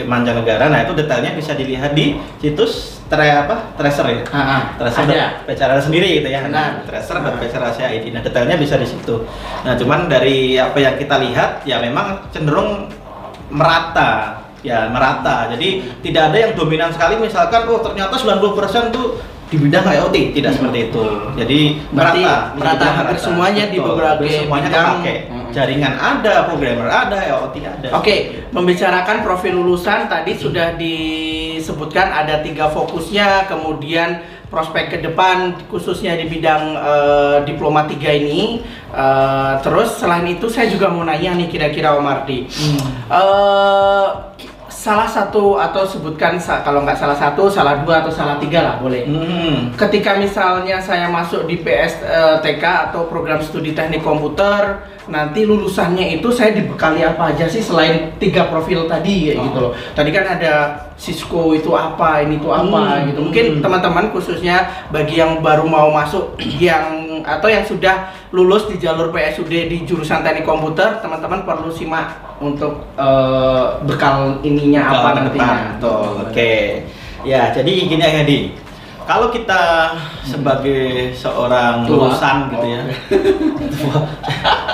mancanegara. 0.04 0.70
Nah 0.70 0.86
itu 0.86 0.94
detailnya 0.94 1.34
bisa 1.34 1.58
dilihat 1.58 1.90
di 1.92 2.14
situs 2.38 2.93
tre 3.04 3.28
apa 3.36 3.76
tracer 3.76 4.06
ya. 4.08 4.20
Ah, 4.30 4.38
ah, 4.40 4.62
Tracer 4.76 5.04
ada. 5.04 5.44
bicara 5.44 5.76
sendiri 5.78 6.18
gitu 6.18 6.28
ya. 6.28 6.40
Benar. 6.42 6.82
Tracer 6.88 7.20
dan 7.20 7.34
Asia 7.38 7.86
ID. 7.88 8.10
Nah 8.10 8.20
detailnya 8.20 8.56
bisa 8.56 8.74
di 8.76 8.84
situ. 8.84 9.24
Nah 9.62 9.76
cuman 9.76 10.08
dari 10.08 10.56
apa 10.56 10.76
yang 10.76 10.96
kita 10.96 11.20
lihat 11.20 11.62
ya 11.62 11.78
memang 11.78 12.24
cenderung 12.30 12.88
merata 13.50 14.40
ya 14.64 14.88
merata 14.88 15.52
jadi 15.52 15.68
tidak 16.00 16.32
ada 16.32 16.38
yang 16.40 16.52
dominan 16.56 16.88
sekali 16.88 17.20
misalkan 17.20 17.68
oh 17.68 17.84
ternyata 17.84 18.16
90% 18.16 18.40
tuh 18.88 19.20
di 19.44 19.60
bidang 19.60 19.84
IoT 19.84 20.32
tidak 20.32 20.50
Hmm. 20.50 20.58
seperti 20.58 20.78
itu 20.88 21.04
jadi 21.36 21.60
Berarti 21.92 22.20
merata 22.24 22.56
merata, 22.56 22.80
Bisa 22.80 22.90
hampir 22.90 23.04
merata. 23.12 23.20
semuanya 23.20 23.64
di 23.68 23.76
beberapa 23.78 24.20
semuanya 24.24 24.68
bidang. 24.72 24.88
Jaringan 25.54 25.94
ada 25.94 26.50
programmer 26.50 26.90
ada 26.90 27.14
IoT 27.14 27.56
ada 27.62 27.88
Oke, 27.94 28.44
membicarakan 28.50 29.22
profil 29.22 29.62
lulusan 29.62 30.10
tadi 30.10 30.34
sudah 30.34 30.74
disebutkan 30.74 32.10
ada 32.10 32.42
tiga 32.42 32.68
fokusnya, 32.74 33.46
kemudian 33.46 34.20
prospek 34.50 34.94
ke 34.94 34.98
depan 35.02 35.54
khususnya 35.70 36.18
di 36.18 36.26
bidang 36.26 36.74
eh, 36.74 37.36
diploma 37.46 37.86
tiga 37.86 38.10
ini. 38.10 38.58
Eh, 38.90 39.52
terus 39.62 39.98
selain 39.98 40.26
itu 40.26 40.50
saya 40.50 40.66
juga 40.66 40.90
mau 40.90 41.06
nanya 41.06 41.38
nih 41.38 41.48
kira-kira 41.50 41.94
Om 41.98 42.06
Ardi. 42.06 42.38
Hmm. 42.50 42.82
Eh, 43.14 44.08
salah 44.84 45.08
satu 45.08 45.56
atau 45.56 45.88
sebutkan 45.88 46.36
kalau 46.60 46.84
nggak 46.84 47.00
salah 47.00 47.16
satu, 47.16 47.48
salah 47.48 47.80
dua 47.80 48.04
atau 48.04 48.12
salah 48.12 48.36
tiga 48.36 48.60
lah 48.60 48.76
boleh. 48.76 49.08
Hmm. 49.08 49.72
Ketika 49.72 50.20
misalnya 50.20 50.76
saya 50.76 51.08
masuk 51.08 51.48
di 51.48 51.64
PSTK 51.64 52.92
atau 52.92 53.08
program 53.08 53.40
studi 53.40 53.72
teknik 53.72 54.04
komputer, 54.04 54.84
nanti 55.08 55.48
lulusannya 55.48 56.20
itu 56.20 56.28
saya 56.28 56.52
dibekali 56.52 57.00
apa 57.00 57.32
aja 57.32 57.48
sih 57.48 57.64
selain 57.64 58.12
tiga 58.20 58.52
profil 58.52 58.84
tadi 58.84 59.32
kayak 59.32 59.40
Oh. 59.40 59.44
gitu 59.48 59.58
loh. 59.64 59.72
Tadi 59.96 60.10
kan 60.12 60.24
ada 60.36 60.52
Cisco 61.00 61.56
itu 61.56 61.72
apa, 61.72 62.20
ini 62.20 62.36
itu 62.36 62.52
apa 62.52 63.00
Hmm, 63.00 63.08
gitu. 63.08 63.20
Mungkin 63.24 63.44
hmm. 63.56 63.62
teman-teman 63.64 64.12
khususnya 64.12 64.68
bagi 64.92 65.16
yang 65.16 65.40
baru 65.40 65.64
mau 65.64 65.88
masuk 65.96 66.36
yang 66.60 67.24
atau 67.24 67.48
yang 67.48 67.64
sudah 67.64 68.12
lulus 68.36 68.68
di 68.68 68.76
jalur 68.76 69.08
PSUD 69.08 69.48
di 69.48 69.88
jurusan 69.88 70.20
teknik 70.20 70.44
komputer, 70.44 71.00
teman-teman 71.00 71.40
perlu 71.48 71.72
simak 71.72 72.33
untuk 72.44 72.84
eh, 73.00 73.64
bekal 73.88 74.36
ininya 74.44 74.92
apa 74.92 74.92
Kalau 74.92 75.08
ke 75.08 75.20
nantinya. 75.24 75.32
depan, 75.32 75.58
betul. 75.80 76.08
Oke. 76.28 76.52
Ya, 77.24 77.48
jadi 77.56 77.72
gini 77.88 78.04
ya, 78.04 78.20
Di. 78.20 78.52
Kalau 79.04 79.28
kita 79.28 79.92
sebagai 80.24 81.12
seorang 81.12 81.84
lulusan 81.84 82.48
gitu 82.52 82.66
ya. 82.68 82.80
Tua. 83.80 84.00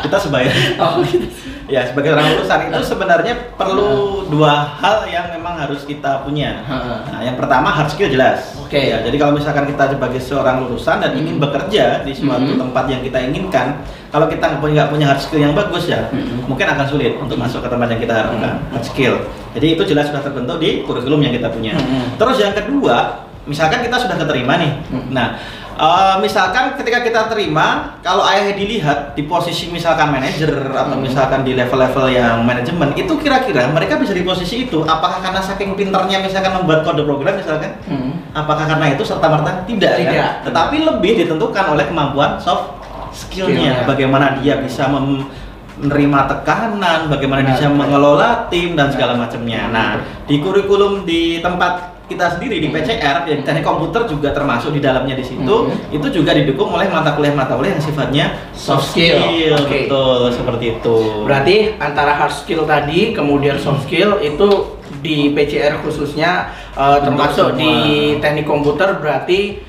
kita 0.03 0.17
sebaya. 0.19 0.51
Oh, 0.79 1.03
gitu. 1.03 1.27
Ya, 1.71 1.87
sebagai 1.87 2.19
orang 2.19 2.35
lulusan 2.35 2.67
itu 2.67 2.83
sebenarnya 2.83 3.35
perlu 3.55 4.27
dua 4.27 4.75
hal 4.83 5.07
yang 5.07 5.31
memang 5.31 5.55
harus 5.55 5.87
kita 5.87 6.27
punya. 6.27 6.67
Nah, 7.07 7.23
yang 7.23 7.39
pertama 7.39 7.71
hard 7.71 7.87
skill 7.87 8.11
jelas. 8.11 8.59
Oke. 8.59 8.91
Ya, 8.91 8.99
jadi 9.07 9.15
kalau 9.15 9.39
misalkan 9.39 9.71
kita 9.71 9.95
sebagai 9.95 10.19
seorang 10.19 10.67
lulusan 10.67 10.99
dan 10.99 11.15
ingin 11.15 11.39
Hmm. 11.39 11.47
bekerja 11.47 12.03
di 12.03 12.11
suatu 12.11 12.59
Hmm. 12.59 12.61
tempat 12.67 12.85
yang 12.91 13.07
kita 13.07 13.23
inginkan, 13.23 13.87
kalau 14.11 14.27
kita 14.27 14.59
nggak 14.59 14.91
punya 14.91 15.07
hard 15.07 15.23
skill 15.23 15.39
yang 15.39 15.55
bagus 15.55 15.87
ya, 15.87 16.11
Hmm. 16.11 16.43
mungkin 16.51 16.67
akan 16.67 16.87
sulit 16.91 17.15
untuk 17.23 17.39
masuk 17.39 17.63
ke 17.63 17.69
tempat 17.71 17.87
yang 17.95 18.01
kita 18.03 18.15
harapkan. 18.19 18.53
Hmm. 18.59 18.71
Hard 18.75 18.85
skill. 18.85 19.15
Jadi 19.55 19.67
itu 19.79 19.83
jelas 19.87 20.11
sudah 20.11 20.23
terbentuk 20.27 20.59
di 20.59 20.83
kurikulum 20.83 21.23
yang 21.23 21.31
kita 21.31 21.55
punya. 21.55 21.79
Hmm. 21.79 22.19
Terus 22.19 22.37
yang 22.43 22.51
kedua, 22.51 23.27
misalkan 23.47 23.87
kita 23.87 23.95
sudah 23.95 24.19
keterima 24.19 24.59
nih. 24.59 24.73
Hmm. 24.91 25.07
Nah, 25.15 25.39
Eh, 25.81 26.15
misalkan 26.21 26.77
ketika 26.77 27.01
kita 27.01 27.21
terima, 27.33 27.97
kalau 28.05 28.21
ayah 28.29 28.53
dilihat 28.53 29.17
di 29.17 29.25
posisi 29.25 29.73
misalkan 29.73 30.13
manajer 30.13 30.53
atau 30.77 30.93
misalkan 31.01 31.41
di 31.41 31.57
level-level 31.57 32.13
yang 32.13 32.45
manajemen, 32.45 32.93
itu 33.01 33.17
kira-kira 33.17 33.65
mereka 33.73 33.97
bisa 33.97 34.13
di 34.13 34.21
posisi 34.21 34.69
itu. 34.69 34.85
Apakah 34.85 35.25
karena 35.25 35.41
saking 35.41 35.73
pinternya 35.81 36.21
misalkan 36.21 36.53
membuat 36.53 36.85
kode 36.85 37.01
program 37.09 37.33
misalkan? 37.33 37.81
Hmm. 37.89 38.13
Apakah 38.37 38.69
karena 38.69 38.93
itu 38.93 39.09
serta 39.09 39.25
merta 39.25 39.65
tidak, 39.65 39.97
Tidak. 39.97 40.13
kan? 40.13 40.45
Tetapi 40.53 40.77
lebih 40.85 41.13
ditentukan 41.25 41.65
oleh 41.73 41.89
kemampuan 41.89 42.37
soft 42.37 42.77
skillnya, 43.17 43.81
Skillnya. 43.81 43.89
bagaimana 43.89 44.27
dia 44.37 44.61
bisa 44.61 44.85
mem- 44.85 45.33
menerima 45.81 46.21
tekanan, 46.29 47.09
bagaimana 47.09 47.41
dia 47.41 47.57
bisa 47.57 47.73
mengelola 47.73 48.53
tim 48.53 48.77
dan 48.77 48.93
segala 48.93 49.17
macamnya. 49.17 49.73
Nah, 49.73 50.05
di 50.29 50.45
kurikulum 50.45 51.09
di 51.09 51.41
tempat 51.41 52.00
kita 52.11 52.27
sendiri 52.37 52.59
di. 52.59 52.69
PCR, 52.75 53.23
ya, 53.23 53.35
teknik 53.47 53.63
komputer 53.63 54.03
juga 54.11 54.35
termasuk 54.35 54.75
di 54.75 54.83
dalamnya 54.83 55.15
di 55.15 55.23
situ. 55.23 55.71
Hmm. 55.71 55.95
Itu 55.95 56.11
juga 56.11 56.35
didukung 56.35 56.75
oleh 56.75 56.91
mata 56.91 57.15
kuliah-mata 57.15 57.55
kuliah 57.55 57.79
yang 57.79 57.85
sifatnya 57.87 58.27
Soft 58.51 58.91
skill. 58.91 59.23
Oke. 59.55 59.87
betul 59.87 60.35
seperti 60.35 60.65
itu. 60.75 60.97
Berarti 61.23 61.79
antara 61.79 62.19
hard 62.19 62.35
skill 62.35 62.67
tadi, 62.67 63.15
kemudian 63.15 63.63
soft 63.63 63.87
skill 63.87 64.19
itu 64.19 64.75
di 65.01 65.31
PCR 65.33 65.79
khususnya 65.87 66.51
uh, 66.75 66.99
termasuk 67.01 67.55
semua. 67.55 67.61
di 67.63 67.73
teknik 68.19 68.45
komputer 68.45 68.99
berarti 68.99 69.63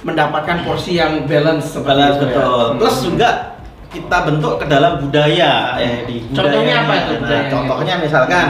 mendapatkan 0.00 0.64
porsi 0.64 0.96
yang 0.96 1.26
balance 1.28 1.74
Balance 1.76 2.16
itu 2.16 2.24
ya. 2.24 2.32
betul. 2.32 2.62
Hmm. 2.70 2.78
Plus 2.78 2.96
juga 3.02 3.30
kita 3.90 4.16
bentuk 4.22 4.54
ke 4.62 4.66
dalam 4.70 5.02
budaya 5.02 5.74
ya 5.74 5.92
di 6.06 6.22
Contohnya 6.30 6.86
budayanya. 6.86 6.86
apa 6.86 6.94
itu 6.94 7.14
Nah, 7.26 7.42
contohnya 7.50 7.94
misalkan 7.98 8.46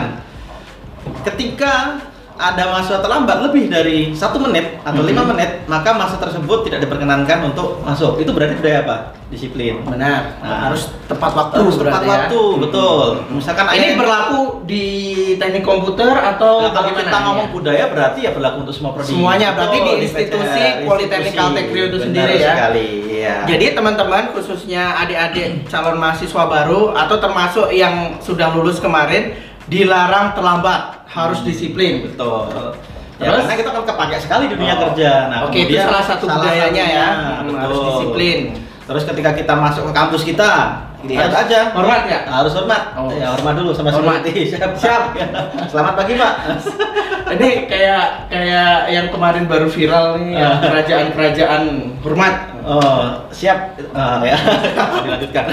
ketika 1.24 1.96
ada 2.40 2.72
masa 2.72 2.98
terlambat 2.98 3.44
lebih 3.44 3.68
dari 3.68 4.10
satu 4.10 4.40
menit 4.40 4.80
atau 4.80 5.04
lima 5.04 5.20
Mhm. 5.20 5.28
menit, 5.30 5.50
maka 5.66 5.92
masa 5.92 6.16
tersebut 6.16 6.64
tidak 6.64 6.80
diperkenankan 6.80 7.44
untuk 7.46 7.78
masuk. 7.80 8.16
Itu 8.16 8.32
berarti 8.32 8.56
budaya 8.56 8.80
apa? 8.80 8.96
Disiplin. 9.28 9.84
Benar, 9.84 10.40
Nah. 10.40 10.66
harus 10.66 10.90
tepat 11.04 11.30
waktu 11.30 11.60
Harus 11.60 11.76
tepat 11.76 12.02
ya. 12.02 12.08
waktu, 12.08 12.40
betul. 12.58 13.06
Misalkan 13.30 13.64
Ini 13.70 13.94
berlaku 13.94 14.40
di 14.64 14.86
teknik 15.36 15.62
komputer 15.62 16.10
atau 16.10 16.64
Nah, 16.64 16.72
kalau 16.72 16.90
kita 16.90 17.06
ini 17.06 17.22
ngomong 17.22 17.46
ya? 17.46 17.52
budaya 17.52 17.84
berarti 17.86 18.18
ya 18.24 18.30
berlaku 18.32 18.56
untuk 18.60 18.74
semua 18.74 18.90
prodi. 18.90 19.12
Semuanya, 19.12 19.54
berarti 19.54 19.78
Betul, 19.78 19.86
di 19.86 20.02
institusi 20.02 20.64
Politeknik 20.82 21.30
institusi. 21.30 21.38
Kaltek 21.38 21.66
Rio 21.70 21.84
itu 21.86 21.98
sendiri 22.00 22.34
ya. 22.34 22.50
sekali, 22.50 22.88
iya. 23.06 23.34
Jadi 23.46 23.66
teman-teman 23.70 24.22
khususnya 24.32 24.82
adik-adik 24.98 25.68
calon 25.68 25.96
mahasiswa 25.96 26.42
baru 26.42 26.90
atau 26.90 27.16
termasuk 27.16 27.68
yang 27.70 28.18
sudah 28.18 28.50
lulus 28.50 28.80
kemarin 28.80 29.36
dilarang 29.66 30.34
terlambat, 30.34 30.99
harus 31.10 31.42
disiplin. 31.42 32.06
betul. 32.06 32.46
Ya, 33.20 33.28
Terus? 33.28 33.44
karena 33.44 33.56
kita 33.58 33.70
kan 33.70 33.84
kepake 33.84 34.16
sekali 34.16 34.44
di 34.48 34.54
dunia 34.56 34.74
Oh. 34.74 34.80
kerja. 34.88 35.12
Nah, 35.28 35.38
Oke, 35.44 35.60
itu 35.60 35.76
kemudian 35.76 35.84
salah 35.84 36.04
satu 36.06 36.24
budayanya 36.24 36.84
ya. 36.86 37.06
Hmm, 37.44 37.52
harus 37.52 37.76
betul. 37.76 37.88
disiplin. 37.92 38.38
Terus 38.80 39.02
ketika 39.04 39.30
kita 39.36 39.54
masuk 39.54 39.82
ke 39.86 39.92
kampus 39.92 40.22
kita, 40.24 40.50
lihat 41.02 41.28
Harus 41.28 41.36
aja. 41.46 41.60
hormat 41.72 42.02
ya? 42.04 42.20
Harus 42.26 42.52
hormat. 42.52 42.82
Oh. 42.94 43.08
Ya, 43.10 43.28
hormat 43.30 43.54
dulu 43.54 43.70
sama 43.70 43.88
Hormat. 43.88 44.20
security. 44.20 44.42
Siap. 44.52 44.72
Siap. 44.76 45.02
Selamat 45.66 45.94
pagi, 45.96 46.12
Pak. 46.14 46.32
Ini 47.36 47.48
kayak 47.64 48.04
kayak 48.26 48.90
yang 48.90 49.06
kemarin 49.08 49.46
baru 49.46 49.66
viral 49.66 50.18
nih, 50.18 50.34
yang 50.34 50.50
Ah. 50.50 50.60
kerajaan-kerajaan 50.60 51.62
hormat. 52.02 52.34
Oh, 52.60 53.24
siap. 53.30 53.72
Eh, 53.78 54.18
ya. 54.26 54.36
Dilanjutkan. 55.06 55.44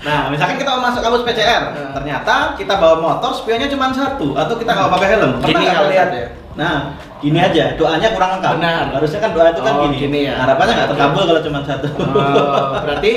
nah, 0.00 0.28
misalkan 0.28 0.56
kita 0.56 0.70
mau 0.70 0.82
masuk 0.84 1.00
kampus 1.00 1.24
PCR, 1.24 1.62
Hmm. 1.72 1.90
ternyata 1.92 2.54
kita 2.54 2.74
bawa 2.76 2.96
motor, 2.98 3.32
spionnya 3.32 3.66
cuma 3.66 3.90
satu, 3.90 4.36
atau 4.36 4.54
kita 4.54 4.70
nggak 4.70 4.90
pakai 4.92 5.08
helm. 5.10 5.30
Pernah 5.36 5.48
Gini 5.48 5.62
nggak 5.64 5.88
lihat? 5.88 6.08
ya? 6.12 6.26
Nah, 6.52 6.76
gini 7.18 7.38
aja, 7.40 7.64
doanya 7.74 8.08
kurang 8.12 8.30
lengkap. 8.36 8.52
Benar. 8.60 8.84
Harusnya 8.92 9.18
kan 9.18 9.30
doa 9.32 9.46
itu 9.48 9.60
kan 9.60 9.72
Oh, 9.72 9.82
gini. 9.88 9.96
gini 9.98 10.20
ya. 10.28 10.34
Harapannya 10.36 10.72
nggak 10.76 10.90
terkabul 10.92 11.22
kalau 11.24 11.40
cuma 11.40 11.58
satu. 11.64 11.88
Oh, 11.96 12.68
berarti 12.78 13.12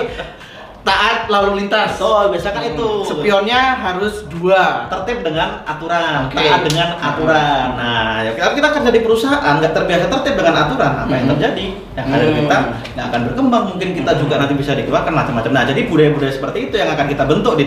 taat 0.85 1.25
lalu 1.27 1.65
lintas. 1.65 1.97
Betul, 1.97 2.29
biasa 2.29 2.47
kan 2.53 2.63
itu. 2.63 2.87
Spionnya 3.03 3.61
harus 3.75 4.21
dua. 4.29 4.85
tertib 4.85 5.25
dengan 5.25 5.65
aturan, 5.65 6.29
Oke. 6.29 6.37
taat 6.37 6.61
dengan 6.61 6.89
aturan. 6.95 7.67
Nah, 7.73 8.21
ya 8.21 8.31
kalau 8.37 8.53
kita 8.53 8.69
kerja 8.69 8.89
di 8.93 9.01
perusahaan 9.01 9.53
nggak 9.57 9.73
terbiasa 9.73 10.05
tertib 10.07 10.33
dengan 10.37 10.55
aturan, 10.61 10.91
apa 11.01 11.09
yang 11.09 11.25
Hmm. 11.25 11.33
terjadi? 11.33 11.65
Yang 11.95 12.05
ada 12.05 12.25
Hmm. 12.25 12.35
kita 12.37 12.57
nggak 12.93 13.05
akan 13.09 13.21
berkembang. 13.25 13.63
Mungkin 13.73 13.89
kita 13.97 14.11
juga 14.21 14.35
nanti 14.37 14.53
bisa 14.53 14.71
dikeluarkan 14.77 15.13
macam-macam. 15.15 15.51
Nah, 15.51 15.63
jadi 15.65 15.81
budaya-budaya 15.89 16.31
seperti 16.31 16.57
itu 16.69 16.75
yang 16.77 16.89
akan 16.93 17.05
kita 17.09 17.23
bentuk 17.25 17.53
di 17.57 17.65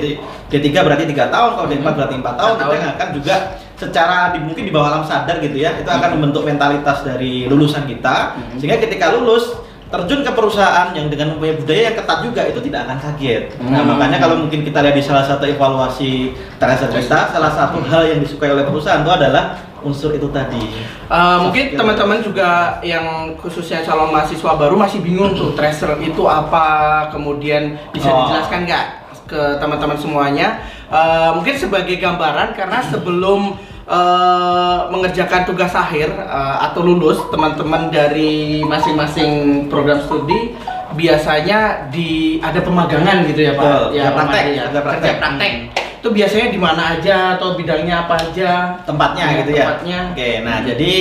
D3 0.49 0.87
berarti 0.87 1.05
tiga 1.05 1.25
tahun, 1.27 1.51
kalau 1.59 1.67
D4 1.67 1.83
Hmm. 1.83 1.97
berarti 1.99 2.15
empat 2.15 2.35
tahun. 2.39 2.55
Kita 2.55 2.75
yang 2.79 2.91
akan 2.95 3.09
juga 3.13 3.35
secara 3.75 4.19
di, 4.31 4.39
mungkin 4.39 4.63
di 4.63 4.71
bawah 4.71 4.89
alam 4.91 5.03
sadar 5.03 5.39
gitu 5.39 5.59
ya, 5.59 5.75
itu 5.75 5.87
akan 5.87 6.19
membentuk 6.19 6.47
mentalitas 6.47 7.03
dari 7.03 7.51
lulusan 7.51 7.83
kita, 7.85 8.39
Hmm. 8.39 8.59
sehingga 8.59 8.79
ketika 8.79 9.11
lulus 9.11 9.55
terjun 9.89 10.21
ke 10.21 10.31
perusahaan 10.31 10.93
yang 10.93 11.09
dengan 11.09 11.33
mempunyai 11.33 11.57
budaya 11.57 11.83
yang 11.89 11.97
ketat 11.97 12.19
juga 12.21 12.43
itu 12.45 12.61
tidak 12.61 12.81
akan 12.85 12.99
kaget. 13.01 13.43
Nah, 13.65 13.81
Hmm. 13.81 13.97
makanya 13.97 14.19
kalau 14.21 14.37
mungkin 14.37 14.61
kita 14.61 14.85
lihat 14.85 14.93
di 14.93 15.01
salah 15.01 15.25
satu 15.25 15.49
evaluasi 15.49 16.37
tracer 16.61 16.93
kita, 16.93 17.33
salah 17.33 17.49
satu 17.49 17.81
hal 17.83 18.05
yang 18.05 18.21
disukai 18.21 18.53
oleh 18.53 18.69
perusahaan 18.69 19.01
itu 19.01 19.09
adalah 19.09 19.57
unsur 19.81 20.13
itu 20.13 20.29
tadi. 20.29 20.61
Uh, 21.09 21.49
mungkin 21.49 21.73
teman-teman 21.73 22.21
juga 22.21 22.77
yang 22.83 23.33
khususnya 23.39 23.81
calon 23.81 24.13
mahasiswa 24.13 24.53
baru 24.59 24.77
masih 24.77 25.01
bingung 25.01 25.33
tuh 25.33 25.57
tracer 25.57 25.97
itu 26.03 26.21
apa, 26.29 27.09
kemudian 27.09 27.81
bisa 27.89 28.13
Oh. 28.13 28.29
dijelaskan 28.29 28.69
nggak 28.69 28.85
ke 29.25 29.41
teman-teman 29.57 29.97
semuanya? 29.97 30.61
Uh, 30.89 31.37
mungkin 31.37 31.57
sebagai 31.57 31.97
gambaran 31.97 32.53
karena 32.53 32.81
sebelum 32.83 33.57
uh, 33.89 34.93
mengerjakan 34.93 35.49
tugas 35.49 35.73
akhir 35.73 36.13
uh, 36.15 36.69
atau 36.71 36.85
lulus 36.85 37.19
teman-teman 37.33 37.89
dari 37.89 38.63
masing-masing 38.63 39.67
program 39.73 40.05
studi 40.05 40.55
biasanya 40.95 41.89
di 41.93 42.41
ada 42.41 42.61
pemagangan 42.65 43.25
gitu 43.29 43.41
ya 43.45 43.53
Pak? 43.57 43.65
Betul, 43.65 43.85
ya 43.97 44.03
kerja 44.09 44.13
praktek, 44.15 44.43
ya. 44.45 44.63
kerja 44.69 44.81
praktek. 44.81 45.03
Kerja 45.03 45.21
praktek. 45.21 45.53
Itu 45.99 46.09
biasanya 46.15 46.47
di 46.55 46.61
mana 46.63 46.83
aja 46.95 47.17
atau 47.37 47.59
bidangnya 47.59 48.07
apa 48.07 48.15
aja? 48.17 48.51
Tempatnya 48.87 49.25
Ya, 49.25 49.37
gitu 49.43 49.51
ya. 49.53 49.65
tempatnya. 49.67 49.99
Oke, 50.15 50.31
nah 50.47 50.59
jadi 50.63 50.95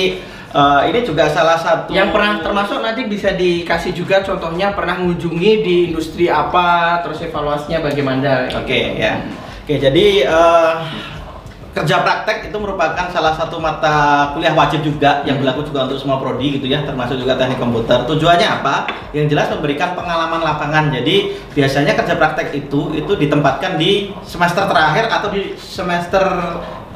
eh, 0.48 0.80
ini 0.90 0.98
juga 1.06 1.24
salah 1.30 1.54
satu 1.54 1.94
Yang 1.94 2.08
pernah 2.10 2.32
termasuk 2.42 2.78
nanti 2.82 3.06
bisa 3.06 3.30
dikasih 3.32 3.94
juga 3.94 4.26
contohnya 4.26 4.74
pernah 4.74 4.98
mengunjungi 4.98 5.52
di 5.62 5.76
industri 5.92 6.26
apa, 6.26 7.00
terus 7.06 7.22
evaluasinya 7.22 7.86
bagaimana. 7.86 8.50
Oke 8.58 8.98
ya. 8.98 9.22
Oke 9.64 9.78
jadi 9.78 10.06
eh, 10.26 10.72
kerja 11.78 12.02
praktek 12.02 12.50
itu 12.50 12.56
merupakan 12.58 13.06
salah 13.14 13.38
satu 13.38 13.62
mata 13.62 14.30
kuliah 14.34 14.50
wajib 14.52 14.82
juga 14.82 15.22
yang 15.22 15.38
Hmm. 15.38 15.46
berlaku 15.46 15.70
juga 15.70 15.86
untuk 15.86 15.98
semua 16.02 16.18
prodi 16.18 16.58
gitu 16.58 16.66
ya, 16.66 16.82
termasuk 16.82 17.14
juga 17.22 17.38
teknik 17.38 17.62
komputer. 17.62 18.02
Tujuannya 18.02 18.48
apa? 18.50 18.90
Yang 19.14 19.26
jelas 19.38 19.46
memberikan 19.54 19.94
pengalaman 19.94 20.42
lapangan. 20.42 20.90
Jadi 20.90 21.38
biasanya 21.54 21.94
kerja 21.94 22.18
praktek 22.18 22.50
itu 22.50 22.98
itu 22.98 23.12
ditempatkan 23.14 23.78
di 23.78 24.10
semester 24.26 24.66
terakhir 24.66 25.06
atau 25.06 25.30
di 25.30 25.54
semester 25.54 26.24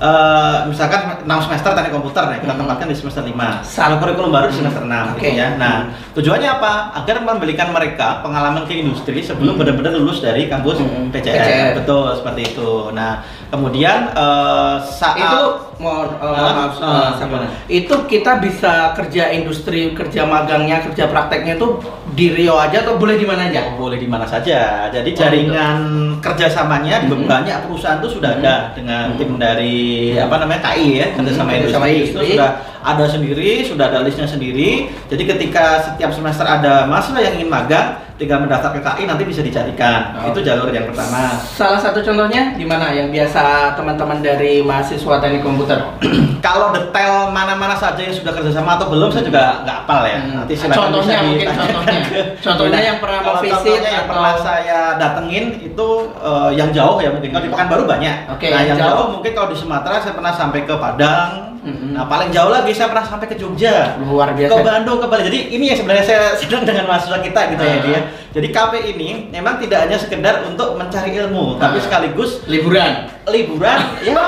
eh, 0.03 0.57
misalkan 0.67 1.01
6 1.23 1.39
semester 1.41 1.71
teknik 1.73 1.93
komputer 1.93 2.25
ya, 2.27 2.39
kita 2.39 2.53
Hmm. 2.53 2.61
tempatkan 2.61 2.87
di 2.87 2.97
semester 2.97 3.23
5. 3.23 3.63
Sal- 3.63 3.87
Kalau 3.87 3.99
kurikulum 4.01 4.31
baru 4.31 4.47
di 4.47 4.57
semester 4.57 4.83
6 4.83 5.15
Oke. 5.15 5.23
gitu 5.23 5.39
ya. 5.39 5.55
Nah, 5.55 5.77
tujuannya 6.13 6.51
apa? 6.53 6.73
Agar 6.97 7.23
memberikan 7.23 7.71
mereka 7.71 8.19
pengalaman 8.19 8.67
ke 8.67 8.75
industri 8.77 9.21
sebelum 9.21 9.55
Hmm. 9.55 9.61
benar-benar 9.63 9.95
lulus 9.95 10.19
dari 10.19 10.47
kampus. 10.47 10.83
PCR. 11.09 11.39
PCR. 11.39 11.71
Betul 11.79 12.11
seperti 12.15 12.43
itu. 12.49 12.91
Nah, 12.91 13.23
kemudian 13.49 14.11
eh, 14.11 14.75
saat 14.83 15.15
itu 15.15 15.43
mohon 15.79 16.09
Ah, 16.17 16.69
maaf 16.69 16.73
Sabar. 16.75 17.15
gimana? 17.21 17.47
itu 17.69 17.95
kita 18.07 18.39
bisa 18.39 18.73
kerja 18.93 19.31
industri 19.31 19.93
kerja 19.93 20.23
magangnya 20.25 20.79
kerja 20.81 21.07
prakteknya 21.07 21.55
itu 21.55 21.69
di 22.13 22.29
Rio 22.31 22.61
aja 22.61 22.85
atau 22.85 23.01
boleh 23.01 23.17
di 23.17 23.25
mana 23.25 23.49
aja 23.49 23.53
Ya, 23.53 23.65
boleh 23.73 23.97
di 23.97 24.05
mana 24.05 24.25
saja. 24.25 24.89
Jadi 24.89 25.13
Oh, 25.13 25.17
jaringan 25.17 25.79
kerjasamanya 26.21 27.05
di 27.05 27.13
Mhm. 27.13 27.25
banyak 27.25 27.57
perusahaan 27.65 28.01
itu 28.01 28.17
sudah 28.17 28.37
Mhm. 28.37 28.39
ada 28.41 28.55
dengan 28.73 29.05
Mhm. 29.13 29.17
tim 29.17 29.31
dari 29.37 29.77
apa 30.17 30.37
namanya 30.37 30.61
KI 30.73 30.89
ya 30.99 31.07
kerjasama 31.13 31.49
Mhm, 31.49 31.57
kerjasama 31.65 31.85
industri, 31.87 32.01
industri. 32.01 32.25
itu 32.25 32.33
sudah 32.37 32.51
ada 32.83 33.05
sendiri, 33.07 33.51
sudah 33.63 33.85
ada 33.89 33.99
listnya 34.03 34.27
sendiri. 34.27 34.71
Jadi 35.07 35.23
ketika 35.25 35.65
setiap 35.81 36.11
semester 36.11 36.45
ada 36.45 36.85
mahasiswa 36.85 37.21
yang 37.21 37.35
ingin 37.37 37.51
magang, 37.51 37.89
tinggal 38.15 38.39
mendaftar 38.39 38.71
ke 38.71 38.81
KI 38.81 39.03
nanti 39.05 39.25
bisa 39.25 39.41
dicarikan. 39.41 40.15
Oh. 40.17 40.31
Itu 40.31 40.41
jalur 40.41 40.69
yang 40.69 40.87
pertama. 40.87 41.37
salah 41.43 41.77
satu 41.77 42.01
contohnya 42.01 42.53
di 42.53 42.63
mana 42.63 42.89
yang 42.89 43.09
biasa 43.09 43.43
teman-teman 43.75 44.19
dari 44.19 44.61
mahasiswa 44.61 45.19
teknik 45.19 45.41
komputer 45.41 45.79
Kalau 46.43 46.71
detail 46.71 47.31
mana-mana 47.31 47.73
saja 47.73 47.99
yang 47.99 48.11
sudah 48.11 48.33
kerjasama 48.33 48.75
atau 48.75 48.91
belum, 48.91 49.09
saya 49.09 49.23
juga 49.23 49.63
nggak 49.63 49.77
hafal 49.79 50.03
ya. 50.05 50.19
Hmm. 50.19 50.35
Nanti 50.37 50.53
silakan 50.53 50.79
Contohnya 50.83 51.15
bisa 51.15 51.23
mungkin 51.25 51.47
contohnya. 51.49 52.01
ke- 52.03 52.27
Contohnya 52.43 52.81
yang 52.83 52.99
pernah 52.99 53.19
kalau 53.21 53.33
mau 53.33 53.43
visit 53.43 53.55
contohnya 53.55 53.89
yang 53.89 53.99
atau- 54.01 54.11
pernah 54.11 54.35
saya 54.37 54.79
datengin 54.97 55.45
itu 55.63 55.89
eh, 56.19 56.51
yang 56.53 56.71
jauh 56.71 56.99
ya 56.99 57.11
mungkin. 57.11 57.31
Kalau 57.31 57.43
di 57.43 57.51
Pekanbaru 57.51 57.83
banyak. 57.87 58.17
Oke, 58.29 58.47
nah, 58.49 58.59
yang 58.59 58.67
yang 58.69 58.79
jauh. 58.81 58.91
jauh. 58.91 59.07
mungkin 59.13 59.33
kalau 59.33 59.49
di 59.49 59.57
Sumatera 59.57 59.95
saya 59.99 60.13
pernah 60.13 60.33
sampai 60.33 60.61
ke 60.63 60.75
Padang. 60.75 61.52
Mhm. 61.63 61.95
Nah, 61.95 62.05
paling 62.05 62.29
jauh 62.29 62.51
lagi 62.51 62.71
saya 62.71 62.91
pernah 62.91 63.07
sampai 63.07 63.25
ke 63.25 63.39
Jogja. 63.39 63.95
luar 64.03 64.35
Ke 64.35 64.43
biasa 64.45 64.59
Bandung, 64.61 64.99
ke 64.99 65.07
Bali. 65.07 65.23
Jadi 65.25 65.39
ini 65.53 65.65
yang 65.65 65.79
sebenarnya 65.79 66.03
saya 66.03 66.23
sedang 66.41 66.63
dengan 66.63 66.85
mahasiswa 66.85 67.19
kita 67.19 67.41
gitu 67.51 67.63
ya 67.63 67.71
Ah. 67.71 67.81
dia. 67.81 68.01
Jadi 68.33 68.49
KP 68.49 68.73
ini 68.89 69.09
memang 69.29 69.57
tidak 69.57 69.79
hanya 69.83 69.95
sekedar 69.95 70.43
untuk 70.43 70.75
mencari 70.75 71.15
ilmu, 71.15 71.57
tapi 71.57 71.79
Ah. 71.79 71.83
sekaligus 71.83 72.43
liburan 72.45 73.07
liburan 73.25 73.79
ya 74.03 74.19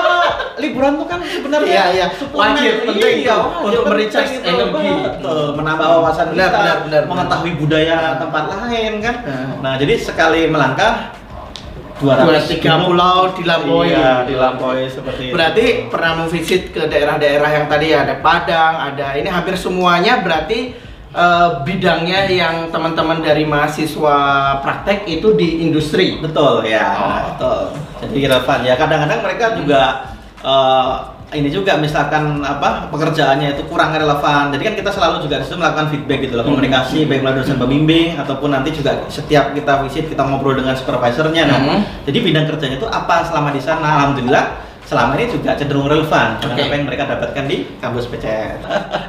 liburan 0.55 0.95
tuh 0.95 1.03
kan 1.05 1.19
sebenarnya 1.19 1.67
Iya, 1.67 1.85
iya. 1.91 2.05
suplemen. 2.15 2.55
Wajib, 2.55 2.73
penting 2.87 3.15
Iya, 3.19 3.27
tuh, 3.27 3.41
wajib, 3.43 3.59
untuk 3.59 3.83
penting 3.83 3.91
merecharge 3.91 4.31
itu. 4.31 4.47
energi. 4.47 4.89
Betul, 5.03 5.45
menambah 5.53 5.87
wawasan 5.91 6.25
Benar, 6.31 6.47
kita, 6.47 6.57
benar, 6.57 6.77
benar. 6.87 7.01
mengetahui 7.05 7.51
budaya 7.59 7.97
tempat 8.15 8.43
lain 8.47 8.93
kan. 8.99 9.15
Nah. 9.21 9.47
Nah, 9.59 9.73
jadi 9.75 9.93
sekali 9.99 10.41
melangkah 10.47 10.93
200 11.95 12.51
tiga 12.51 12.83
pulau 12.83 13.31
dilampaui. 13.31 13.87
Iya, 13.87 14.27
dilampaui 14.27 14.83
seperti 14.91 15.31
itu. 15.31 15.33
Berarti 15.33 15.65
pernah 15.87 16.11
memvisit 16.19 16.75
ke 16.75 16.91
daerah-daerah 16.91 17.49
yang 17.55 17.65
tadi 17.71 17.87
ada 17.95 18.19
Padang, 18.19 18.91
ada 18.91 19.15
ini 19.15 19.31
hampir 19.31 19.55
semuanya 19.55 20.19
berarti 20.19 20.75
eh, 21.15 21.49
bidangnya 21.63 22.27
yang 22.27 22.55
teman-teman 22.67 23.23
dari 23.23 23.47
mahasiswa 23.47 24.17
praktek 24.59 25.07
itu 25.07 25.31
di 25.39 25.63
industri. 25.63 26.19
Betul 26.19 26.67
ya, 26.67 26.87
Oh. 26.99 27.19
betul. 27.31 27.61
Jadi 28.03 28.17
relevan 28.27 28.59
ya. 28.67 28.75
Kadang-kadang 28.75 29.19
mereka 29.23 29.45
juga 29.55 29.83
eh, 30.43 31.14
ini 31.35 31.49
juga 31.49 31.75
misalkan 31.75 32.39
apa 32.39 32.87
pekerjaannya 32.87 33.53
itu 33.53 33.63
kurang 33.65 33.91
relevan. 33.91 34.49
Jadi 34.49 34.63
kan 34.63 34.73
kita 34.73 34.89
selalu 34.89 35.21
juga 35.21 35.37
di 35.37 35.43
situ 35.43 35.55
melakukan 35.55 35.87
feedback 35.89 36.19
gitu 36.23 36.33
loh, 36.33 36.43
Hmm. 36.43 36.55
komunikasi 36.55 37.03
baik 37.03 37.21
melalui 37.21 37.39
dosen 37.39 37.57
pembimbing 37.57 38.15
ataupun 38.15 38.49
nanti 38.49 38.71
juga 38.71 39.03
setiap 39.05 39.51
kita 39.51 39.83
visit 39.83 40.07
kita 40.07 40.23
ngobrol 40.23 40.55
dengan 40.55 40.73
supervisornya. 40.73 41.43
Nah, 41.45 41.57
Hmm. 41.57 41.79
jadi 42.03 42.17
bidang 42.17 42.45
kerjanya 42.47 42.77
itu 42.77 42.87
apa 42.87 43.21
selama 43.21 43.49
di 43.49 43.59
sana? 43.59 43.87
Alhamdulillah 43.99 44.45
selama 44.81 45.17
ini 45.17 45.25
juga 45.27 45.53
cenderung 45.53 45.85
relevan 45.85 46.37
dengan 46.37 46.55
Oke. 46.55 46.63
apa 46.63 46.73
yang 46.73 46.85
mereka 46.85 47.03
dapatkan 47.07 47.43
di 47.45 47.57
kampus 47.77 48.05
PCN. 48.05 48.57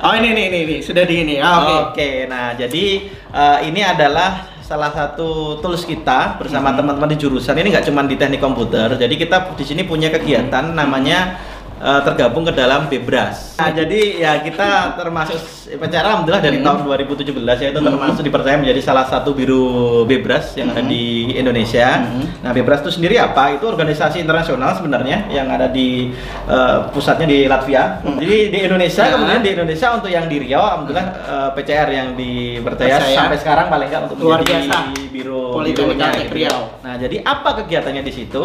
Oh 0.00 0.12
ini 0.12 0.32
nih 0.32 0.44
ini, 0.48 0.58
ini 0.64 0.76
sudah 0.80 1.04
di 1.04 1.14
ini. 1.20 1.34
Ah, 1.36 1.60
Oke. 1.60 1.74
Oke, 1.92 2.10
nah 2.26 2.52
jadi 2.52 2.84
eh, 3.30 3.58
ini 3.68 3.80
adalah 3.80 4.48
salah 4.58 4.90
satu 4.90 5.60
tools 5.60 5.84
kita 5.84 6.40
bersama 6.40 6.72
Mhm. 6.72 6.76
teman-teman 6.80 7.06
di 7.06 7.18
jurusan. 7.20 7.54
Ini 7.54 7.70
nggak 7.70 7.86
cuma 7.86 8.02
di 8.02 8.16
teknik 8.16 8.40
komputer. 8.40 8.88
Jadi 8.96 9.14
kita 9.14 9.52
di 9.52 9.62
sini 9.62 9.84
punya 9.84 10.08
kegiatan 10.08 10.74
namanya 10.74 11.38
eh, 11.76 12.00
tergabung 12.02 12.42
ke 12.42 12.52
dalam 12.52 12.86
Bebras. 12.86 13.56
Nah, 13.56 13.70
jadi 13.70 14.00
ya 14.16 14.32
kita 14.40 14.96
termasuk 14.96 15.36
PCR 15.68 16.06
alhamdulillah 16.06 16.40
dari 16.40 16.56
Mhm. 16.56 16.64
tahun 16.64 16.78
2017 16.84 17.58
ya 17.58 17.68
itu 17.68 17.80
termasuk 17.80 18.22
dipercaya 18.22 18.54
menjadi 18.54 18.80
salah 18.80 19.04
satu 19.04 19.32
biru 19.32 19.64
Bebras 20.04 20.54
yang 20.54 20.70
ada 20.70 20.80
Mhm. 20.80 20.88
di 20.88 21.04
Indonesia. 21.32 21.88
Mhm. 22.00 22.24
Nah, 22.40 22.50
Bebras 22.50 22.80
itu 22.80 22.92
sendiri 22.92 23.16
apa? 23.16 23.50
Itu 23.52 23.66
organisasi 23.66 24.18
internasional 24.18 24.72
sebenarnya 24.72 25.28
yang 25.28 25.48
ada 25.48 25.66
di 25.66 26.14
eh, 26.46 26.78
pusatnya 26.90 27.26
di 27.26 27.44
Latvia. 27.44 27.98
Jadi 28.00 28.48
di 28.48 28.58
Indonesia 28.62 29.02
Ya. 29.02 29.12
kemudian 29.12 29.40
di 29.40 29.50
Indonesia 29.50 29.88
untuk 29.92 30.06
yang 30.06 30.26
di 30.26 30.36
Riau 30.38 30.62
alhamdulillah 30.62 31.06
eh, 31.26 31.48
PCR 31.52 31.88
yang 31.90 32.08
dipercaya 32.14 32.96
Percaya. 32.96 33.16
sampai 33.18 33.36
sekarang 33.36 33.66
paling 33.66 33.88
nggak 33.88 34.02
untuk 34.06 34.16
Luar 34.22 34.40
menjadi 34.40 34.64
biasa. 34.64 34.78
biro 35.10 35.42
Politeknik 35.50 35.96
gitu. 36.22 36.34
Riau. 36.36 36.60
Nah, 36.80 36.94
jadi 36.96 37.16
apa 37.20 37.50
kegiatannya 37.58 38.00
di 38.00 38.12
situ? 38.12 38.42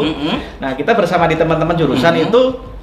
Nah, 0.58 0.74
kita 0.74 0.92
bersama 0.92 1.28
di 1.28 1.36
teman-teman 1.36 1.76
jurusan 1.76 2.16
itu 2.18 2.42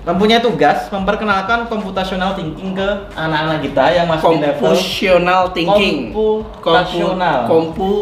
mempunyai 0.09 0.41
tugas 0.41 0.89
memperkenalkan 0.89 1.69
computational 1.69 2.33
thinking 2.33 2.73
ke 2.73 2.89
anak-anak 3.13 3.61
kita 3.61 3.85
yang 3.93 4.07
masih 4.09 4.25
di 4.33 4.41
level 4.41 4.65
Computational 4.65 5.43
thinking. 5.53 5.97
Computational. 6.65 7.39
Kompu 7.45 7.93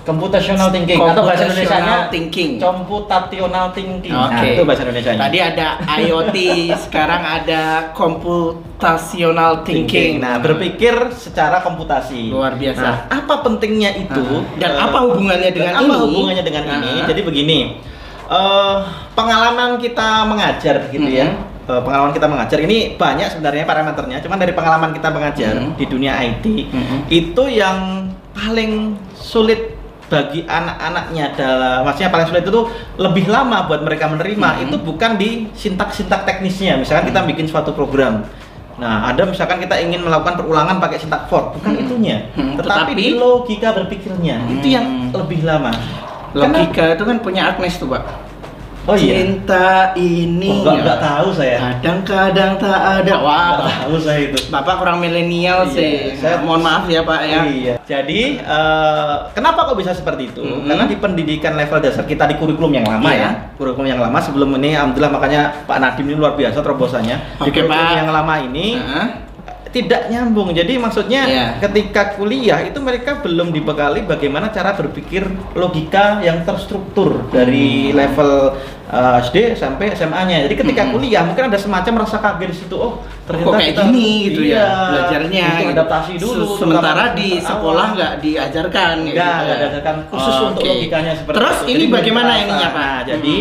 computational 0.00 0.72
thinking 0.72 0.96
atau 0.96 1.22
bahasa 1.22 1.44
Indonesia 1.44 2.08
thinking. 2.08 2.56
computational 2.56 3.68
thinking. 3.70 4.10
Nah, 4.10 4.32
Oke. 4.32 4.56
itu 4.56 4.62
bahasa 4.64 4.82
Indonesia. 4.82 5.12
Tadi 5.12 5.38
ada 5.38 5.66
IoT, 6.00 6.36
sekarang 6.80 7.22
ada 7.22 7.62
computational 7.92 9.60
thinking. 9.62 10.18
Nah, 10.18 10.40
berpikir 10.40 10.94
secara 11.12 11.60
komputasi. 11.60 12.32
Luar 12.32 12.56
biasa. 12.56 12.80
Nah, 12.80 12.96
apa 13.12 13.44
pentingnya 13.44 13.90
itu? 13.98 14.24
Ah. 14.40 14.42
Dan 14.56 14.70
Eh, 14.72 14.78
apa 14.80 14.98
hubungannya 15.04 15.50
dengan 15.52 15.74
apa 15.76 15.84
ini? 15.84 16.00
hubungannya 16.00 16.44
dengan 16.46 16.64
ini? 16.80 16.92
Ah. 16.96 17.06
Jadi 17.06 17.20
begini, 17.20 17.58
eh, 18.30 18.76
pengalaman 19.12 19.76
kita 19.76 20.22
mengajar 20.24 20.86
gitu 20.88 21.04
ya. 21.04 21.26
Mhm. 21.28 21.66
Eh, 21.66 21.80
pengalaman 21.82 22.10
kita 22.10 22.26
mengajar 22.26 22.58
ini 22.58 22.94
banyak 22.94 23.28
sebenarnya 23.28 23.62
parameternya. 23.62 24.18
Cuman 24.22 24.38
dari 24.38 24.50
pengalaman 24.50 24.90
kita 24.90 25.08
mengajar 25.10 25.52
Mhm. 25.56 25.74
di 25.74 25.84
dunia 25.84 26.14
IT 26.16 26.46
Mhm. 26.70 26.96
itu 27.06 27.42
yang 27.46 28.06
paling 28.30 28.94
sulit 29.12 29.74
bagi 30.06 30.42
anak-anaknya 30.42 31.38
dalam 31.38 31.86
maksudnya 31.86 32.10
paling 32.10 32.26
sulit 32.26 32.42
itu 32.42 32.66
lebih 32.98 33.30
lama 33.30 33.70
buat 33.70 33.78
mereka 33.82 34.10
menerima 34.10 34.48
Mhm. 34.58 34.62
itu 34.66 34.76
bukan 34.82 35.14
di 35.14 35.46
sintak-sintak 35.54 36.26
teknisnya 36.26 36.74
misalkan 36.74 37.14
kita 37.14 37.22
Mhm. 37.22 37.28
bikin 37.30 37.46
suatu 37.46 37.70
program 37.70 38.26
nah 38.74 39.06
ada 39.06 39.22
misalkan 39.22 39.62
kita 39.62 39.78
ingin 39.78 40.02
melakukan 40.02 40.34
perulangan 40.34 40.82
pakai 40.82 40.98
sintak 40.98 41.30
for 41.30 41.54
bukan 41.54 41.78
Mhm. 41.78 41.82
itunya 41.86 42.16
Mhm. 42.34 42.58
tetapi, 42.58 42.90
Tetapi- 42.90 42.94
di 42.98 43.06
logika 43.14 43.68
berpikirnya 43.70 44.36
itu 44.50 44.66
yang 44.66 44.86
Mhm. 44.88 45.14
lebih 45.14 45.46
lama 45.46 45.70
Logika 46.32 46.84
itu 46.92 47.02
kan 47.02 47.16
punya 47.18 47.42
Agnes 47.48 47.74
tuh, 47.74 47.88
Pak. 47.88 48.02
oh 48.82 48.96
iya 48.96 49.20
Cinta 49.20 49.92
ini 49.92 50.48
oh, 50.48 50.64
enggak, 50.64 50.74
enggak 50.80 50.98
tahu 51.00 51.28
saya 51.30 51.56
kadang-kadang 51.60 52.52
tak 52.56 52.80
ada. 52.96 53.14
Wah, 53.18 53.36
Enggak 53.60 53.76
tahu 53.76 53.94
saya 54.00 54.20
itu 54.24 54.38
Bapak 54.48 54.74
kurang 54.76 54.98
milenial 54.98 55.62
Iya, 55.62 55.70
sih. 55.70 55.92
saya- 56.16 56.40
Mohon 56.40 56.62
maaf 56.64 56.84
ya, 56.88 57.00
Pak 57.02 57.20
ya. 57.22 57.40
Iya. 57.44 57.74
Jadi 57.82 58.20
eh, 58.40 59.14
kenapa 59.30 59.68
kok 59.68 59.76
bisa 59.76 59.92
seperti 59.92 60.22
itu? 60.26 60.40
Mhm. 60.40 60.64
Karena 60.64 60.84
di 60.86 60.96
pendidikan 60.96 61.54
level 61.54 61.78
dasar 61.78 62.02
kita 62.04 62.24
di 62.24 62.34
kurikulum 62.34 62.72
yang 62.72 62.88
lama 62.88 63.04
Iya. 63.06 63.20
ya, 63.20 63.30
kurikulum 63.54 63.86
yang 63.86 64.00
lama 64.00 64.18
sebelum 64.18 64.48
ini, 64.56 64.72
alhamdulillah 64.72 65.12
makanya 65.12 65.40
Pak 65.64 65.76
Nadim 65.76 66.06
ini 66.06 66.16
luar 66.16 66.32
biasa 66.32 66.58
terobosannya. 66.58 67.16
di 67.36 67.40
Oke, 67.44 67.60
kurikulum 67.60 67.70
Pak. 67.84 67.94
yang 67.96 68.08
lama 68.10 68.34
ini 68.40 68.66
Hah? 68.76 69.06
Tidak 69.70 70.06
nyambung. 70.06 70.50
Jadi 70.50 70.74
maksudnya 70.76 71.22
Iya. 71.22 71.46
ketika 71.60 72.14
kuliah 72.14 72.58
itu 72.60 72.78
mereka 72.78 73.18
belum 73.18 73.50
dibekali 73.50 74.02
bagaimana 74.02 74.48
cara 74.48 74.72
berpikir 74.72 75.22
logika 75.54 76.18
yang 76.18 76.42
terstruktur 76.42 77.26
dari 77.28 77.88
Hmm. 77.88 77.96
level 77.96 78.32
uh, 78.86 79.22
SD 79.22 79.54
sampai 79.54 79.94
SMA-nya. 79.94 80.42
Jadi 80.42 80.54
ketika 80.56 80.82
Hmm. 80.82 80.92
kuliah 80.92 81.22
mungkin 81.22 81.46
ada 81.46 81.54
semacam 81.54 82.02
rasa 82.02 82.18
kaget 82.18 82.48
di 82.48 82.56
situ. 82.56 82.74
Oh, 82.74 82.98
ternyata 83.22 83.46
Kok 83.46 83.54
kayak 83.54 83.70
kita 83.70 83.82
gini 83.86 84.10
gitu 84.26 84.40
iya, 84.42 84.58
ya 84.58 84.66
belajarnya. 84.90 85.46
gitu. 85.54 85.70
adaptasi 85.70 86.12
dulu. 86.18 86.44
Se- 86.44 86.58
Sementara 86.60 87.04
di 87.12 87.28
sekolah 87.38 87.86
nggak 87.94 88.12
diajarkan. 88.18 88.94
Enggak, 89.00 89.06
gitu 89.06 89.14
enggak 89.14 89.46
ya. 89.46 89.54
diajarkan 89.62 89.96
khusus 90.10 90.36
untuk 90.42 90.60
Oke. 90.60 90.70
logikanya 90.74 91.12
seperti 91.14 91.36
Terus 91.38 91.56
itu. 91.56 91.68
ini 91.68 91.74
Jadi 91.76 91.86
bagaimana 91.94 92.32
ininya, 92.36 92.68
Pak? 92.70 92.98
Jadi 93.06 93.36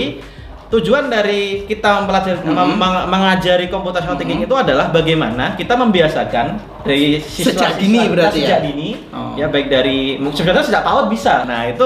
tujuan 0.69 1.09
dari 1.09 1.65
kita 1.65 2.05
mempelajari 2.05 2.45
meng- 2.45 2.77
meng- 2.77 3.07
mengajari 3.09 3.65
computational 3.67 4.13
thinking 4.15 4.41
Mhm. 4.41 4.47
itu 4.47 4.55
adalah 4.55 4.89
bagaimana 4.89 5.57
kita 5.57 5.73
membiasakan 5.73 6.45
dari 6.79 7.19
siswa 7.19 7.51
Sejak 7.51 7.71
dini 7.75 7.99
berarti 8.07 8.39
ya? 8.39 8.47
sejak 8.55 8.59
dini 8.63 8.89
Oh. 9.11 9.35
ya 9.35 9.47
baik 9.47 9.67
dari 9.67 10.15
sebenarnya 10.31 10.63
sejak 10.63 10.83
PAUD 10.83 11.05
bisa. 11.09 11.43
Nah, 11.43 11.67
itu 11.67 11.85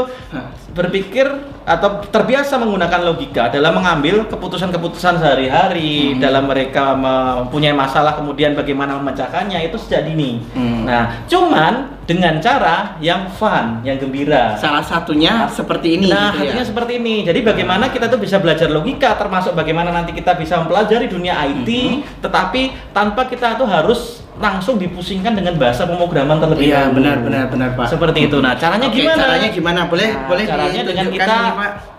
berpikir 0.70 1.26
atau 1.64 2.04
terbiasa 2.04 2.58
menggunakan 2.58 3.02
logika 3.04 3.48
dalam 3.48 3.78
mengambil 3.78 4.28
keputusan-keputusan 4.28 5.16
sehari-hari 5.16 6.12
Mhm. 6.14 6.20
dalam 6.20 6.44
mereka 6.44 6.92
mempunyai 6.92 7.72
masalah 7.72 8.14
kemudian 8.14 8.52
bagaimana 8.52 9.00
memecahkannya 9.00 9.64
itu 9.64 9.78
sejak 9.78 10.04
dini. 10.04 10.44
Hmm. 10.52 10.84
Nah, 10.84 11.24
cuman 11.26 11.94
dengan 12.04 12.36
cara 12.38 13.00
yang 13.00 13.32
fun, 13.32 13.80
yang 13.82 13.96
gembira. 13.96 14.60
Salah 14.60 14.84
satunya 14.84 15.48
seperti 15.48 15.96
ini. 15.96 16.12
Nah, 16.12 16.36
gitu 16.36 16.52
ya. 16.52 16.66
seperti 16.66 17.00
ini. 17.00 17.24
Jadi 17.24 17.40
bagaimana 17.40 17.88
kita 17.88 18.12
tuh 18.12 18.20
bisa 18.20 18.44
belajar 18.44 18.68
logika, 18.68 19.16
termasuk 19.16 19.56
bagaimana 19.56 19.88
nanti 19.90 20.12
kita 20.12 20.36
bisa 20.36 20.60
mempelajari 20.60 21.08
dunia 21.08 21.40
IT, 21.40 21.70
Mhm. 21.70 22.20
tetapi 22.20 22.62
tanpa 22.92 23.24
kita 23.26 23.56
tuh 23.56 23.66
harus 23.66 24.23
langsung 24.36 24.76
dipusingkan 24.76 25.34
dengan 25.34 25.54
bahasa 25.56 25.86
pemrograman 25.86 26.42
terlebih 26.42 26.68
Iya 26.68 26.90
dahulu. 26.90 26.96
benar 26.98 27.18
benar 27.22 27.44
benar 27.48 27.70
Pak. 27.76 27.86
Seperti 27.88 28.20
itu. 28.26 28.38
Nah, 28.38 28.54
caranya 28.56 28.88
Oke, 28.88 28.98
gimana? 29.00 29.20
Caranya 29.20 29.50
gimana? 29.50 29.80
Boleh 29.86 30.10
Nah, 30.10 30.26
boleh 30.26 30.44
caranya 30.44 30.82
dengan 30.82 31.06
kita 31.08 31.36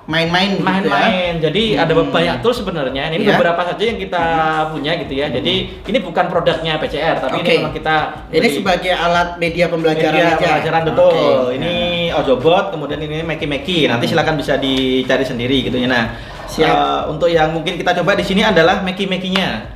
main-main 0.05 0.51
gitu 0.53 0.61
ya. 0.61 0.67
main-main. 0.67 1.33
Jadi 1.41 1.63
ada 1.75 1.93
Hmm. 1.95 2.11
banyak 2.11 2.37
tools 2.39 2.61
sebenarnya. 2.61 3.09
Ini 3.09 3.17
Iya. 3.19 3.31
beberapa 3.35 3.63
saja 3.65 3.83
yang 3.83 3.97
kita 3.97 4.25
punya 4.69 4.93
gitu 4.99 5.15
ya. 5.15 5.27
Jadi 5.31 5.55
ini 5.81 5.99
bukan 5.99 6.25
produknya 6.27 6.77
PCR, 6.77 7.17
tapi 7.19 7.39
Oke. 7.39 7.47
ini 7.47 7.57
memang 7.63 7.73
kita 7.73 7.97
Ini 8.29 8.49
sebagai 8.53 8.93
alat 8.93 9.29
media 9.39 9.65
pembelajaran 9.67 10.13
media 10.13 10.35
aja. 10.35 10.45
pelajaran 10.59 10.83
betul. 10.85 11.09
Oke. 11.49 11.57
Ini 11.57 11.75
Ojobot, 12.15 12.65
kemudian 12.71 13.01
ini 13.01 13.23
Meki 13.23 13.47
Meki. 13.47 13.79
Nanti 13.87 14.05
silakan 14.07 14.37
bisa 14.37 14.59
dicari 14.59 15.25
sendiri 15.25 15.65
gitu 15.65 15.79
ya. 15.79 15.89
Nah, 15.89 16.05
Siap. 16.45 16.69
eh, 16.69 17.01
untuk 17.09 17.27
yang 17.27 17.49
mungkin 17.51 17.75
kita 17.75 17.95
coba 17.95 18.13
di 18.13 18.23
sini 18.23 18.43
adalah 18.43 18.83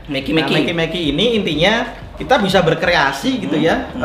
Meki. 0.08 0.30
Meki 0.32 0.52
Nah, 0.52 0.60
Meki. 0.60 0.72
Meki 0.74 1.00
ini 1.12 1.24
intinya 1.36 1.74
kita 2.18 2.34
bisa 2.42 2.58
berkreasi 2.60 3.46
gitu 3.46 3.54
Hmm. 3.54 3.62
ya. 3.62 3.76
Hmm. 3.94 4.02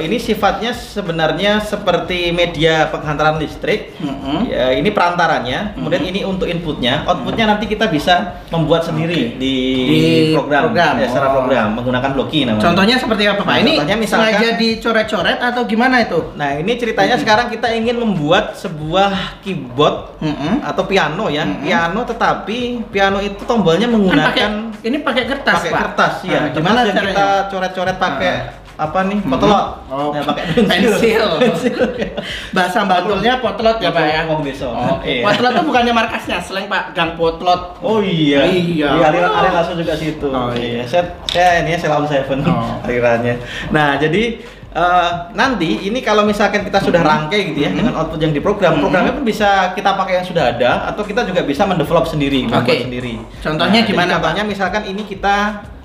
Eh, 0.00 0.08
ini 0.08 0.16
sifatnya 0.16 0.72
sebenarnya 0.72 1.60
seperti 1.60 2.32
media 2.32 2.88
penghantaran 2.88 3.36
listrik. 3.36 3.92
Mm-mm. 4.00 4.48
Ya, 4.48 4.72
ini 4.72 4.88
perantaranya, 4.88 5.76
kemudian 5.76 6.00
Hmm. 6.00 6.08
ini 6.08 6.20
untuk 6.24 6.48
inputnya, 6.48 7.04
outputnya 7.04 7.44
nanti 7.44 7.68
kita 7.68 7.92
bisa 7.92 8.40
membuat 8.48 8.88
sendiri 8.88 9.36
Oke. 9.36 9.36
di, 9.36 9.56
Di 9.84 10.00
program, 10.32 10.72
program. 10.72 10.92
ya, 10.96 11.06
secara 11.06 11.28
Oh. 11.28 11.34
program 11.36 11.66
menggunakan 11.76 12.10
blocky 12.16 12.40
namanya. 12.48 12.64
Contohnya 12.64 12.96
seperti 12.96 13.22
apa 13.28 13.42
Pak? 13.44 13.52
Nah, 13.52 13.60
Ini 13.60 13.72
contohnya 13.76 13.98
misalkan- 14.00 14.32
sengaja 14.32 14.48
dicoret-coret 14.56 15.38
atau 15.44 15.62
gimana 15.68 15.96
itu? 16.00 16.18
Nah, 16.40 16.50
ini 16.56 16.72
ceritanya 16.80 17.12
Mm-mm. 17.12 17.24
sekarang 17.28 17.46
kita 17.52 17.68
ingin 17.76 17.96
membuat 18.00 18.56
sebuah 18.56 19.12
keyboard 19.44 20.16
Mm-mm. 20.16 20.64
atau 20.64 20.88
piano 20.88 21.28
ya, 21.28 21.44
Mm-mm. 21.44 21.60
piano 21.60 22.00
tetapi 22.08 22.88
piano 22.88 23.20
itu 23.20 23.44
tombolnya 23.44 23.84
Kan 23.84 23.92
menggunakan 23.92 24.50
ini 24.84 24.96
pakai 25.00 25.24
kertas 25.24 25.56
pakai 25.58 25.70
Pak. 25.70 25.80
kertas 25.82 26.14
ya. 26.22 26.38
Nah, 26.38 26.50
gimana 26.50 26.78
Kertas 26.78 26.94
caranya? 26.94 27.10
kita 27.10 27.26
coret-coret 27.48 27.96
pakai 27.96 28.32
apa 28.74 28.98
nih? 29.06 29.18
Potlot. 29.22 29.66
Oh, 29.86 30.10
Nah, 30.10 30.22
pakai 30.24 30.44
pensil. 30.66 31.24
Bahasa 32.54 32.82
Bantulnya 32.82 33.38
potlot 33.38 33.78
ya, 33.78 33.88
Pak 33.88 34.04
ya. 34.04 34.20
Ngomong 34.26 34.42
besok. 34.42 34.70
Oh, 34.70 34.98
Iya. 35.00 35.22
Potlot 35.22 35.52
itu 35.52 35.62
bukannya 35.64 35.92
markasnya, 35.92 36.38
selain 36.38 36.66
Pak 36.66 36.90
Gang 36.90 37.14
Potlot. 37.14 37.78
Oh 37.80 38.02
iya. 38.02 38.44
Iya. 38.44 38.88
Iya, 38.90 39.06
aliran 39.08 39.30
aliran 39.32 39.54
langsung 39.54 39.76
juga 39.76 39.94
situ. 39.94 40.26
Oh, 40.26 40.50
iya. 40.52 40.82
Saya 40.84 41.02
saya 41.26 41.62
ini 41.62 41.78
Selaun 41.78 42.04
Seven 42.04 42.42
Oh. 42.44 42.76
alirannya. 42.84 43.38
Nah, 43.70 43.94
jadi 43.96 44.42
eh, 44.74 45.10
nanti 45.32 45.86
ini 45.86 45.98
kalau 45.98 46.22
misalkan 46.22 46.60
kita 46.60 46.78
sudah 46.78 47.00
rangkai 47.00 47.54
gitu 47.54 47.62
ya 47.62 47.70
Mhm. 47.70 47.76
dengan 47.78 47.92
output 47.96 48.18
yang 48.18 48.32
diprogram, 48.32 48.74
Mhm. 48.74 48.82
programnya 48.82 49.12
pun 49.14 49.22
bisa 49.22 49.70
kita 49.70 49.94
pakai 49.94 50.18
yang 50.18 50.26
sudah 50.26 50.44
ada 50.50 50.90
atau 50.90 51.00
kita 51.00 51.22
juga 51.22 51.40
bisa 51.40 51.62
mendevelop 51.62 52.04
sendiri, 52.04 52.44
membuat 52.44 52.66
Oke. 52.66 52.82
sendiri. 52.82 53.14
Contohnya 53.38 53.80
Nah, 53.80 53.86
gimana, 53.86 54.12
Pak? 54.12 54.20
Contohnya 54.20 54.44
misalkan 54.44 54.82
ini 54.84 55.02
kita 55.02 55.36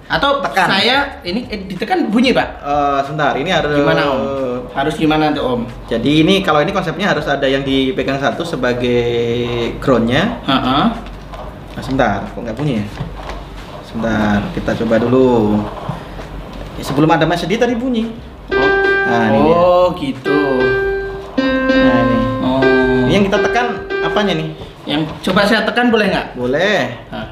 Atau 0.09 0.41
Tekan. 0.41 0.65
saya 0.65 1.21
ini 1.21 1.45
eh, 1.45 1.69
ditekan 1.69 2.09
bunyi, 2.09 2.33
Pak. 2.33 2.47
eh 2.59 2.99
sebentar, 3.05 3.37
ini 3.37 3.53
harus 3.53 3.77
Gimana, 3.77 4.01
Om? 4.09 4.19
Harus 4.73 4.97
gimana 4.97 5.29
tuh, 5.29 5.45
Om? 5.45 5.61
Jadi 5.85 6.25
ini 6.25 6.41
kalau 6.41 6.65
ini 6.65 6.73
konsepnya 6.73 7.13
harus 7.13 7.29
ada 7.29 7.45
yang 7.45 7.61
dipegang 7.61 8.17
satu 8.17 8.41
sebagai 8.41 9.05
groundnya. 9.77 10.41
Heeh. 10.43 10.83
Nah, 11.77 11.83
sebentar, 11.85 12.25
kok 12.25 12.41
nggak 12.41 12.57
bunyi 12.57 12.81
ya? 12.81 12.85
Sebentar, 13.85 14.41
kita 14.57 14.73
coba 14.81 14.97
dulu. 14.97 15.61
Sebelum 16.79 17.05
ada 17.07 17.29
Mas 17.29 17.45
Edi 17.45 17.53
tadi 17.53 17.77
bunyi. 17.77 18.09
Nah, 19.09 19.25
ini 19.25 19.39
dia. 19.41 19.55
oh, 19.57 19.85
gitu. 19.97 20.39
Nah, 21.39 21.97
ini. 22.05 22.17
Oh. 22.45 22.61
Ini 23.05 23.11
yang 23.11 23.25
kita 23.25 23.37
tekan 23.41 23.65
apanya 24.05 24.33
nih? 24.37 24.49
Yang 24.85 25.01
coba 25.25 25.49
saya 25.49 25.65
tekan 25.65 25.89
boleh 25.89 26.05
nggak? 26.13 26.27
Boleh. 26.37 26.93
Hah. 27.09 27.27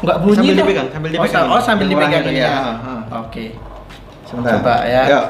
Nggak 0.00 0.16
bunyi 0.24 0.36
Sambil 0.36 0.56
dipegang, 0.56 0.88
sambil 0.92 1.08
Oh, 1.08 1.14
dipegang 1.16 1.44
ini. 1.44 1.52
Oh, 1.52 1.60
sambil 1.60 1.86
dipegang 1.88 2.22
ya. 2.28 2.52
ah. 2.52 3.24
Oke. 3.24 3.44
Sebentar. 4.28 4.60
Coba 4.60 4.74
ya. 4.84 5.02
Yuk. 5.08 5.24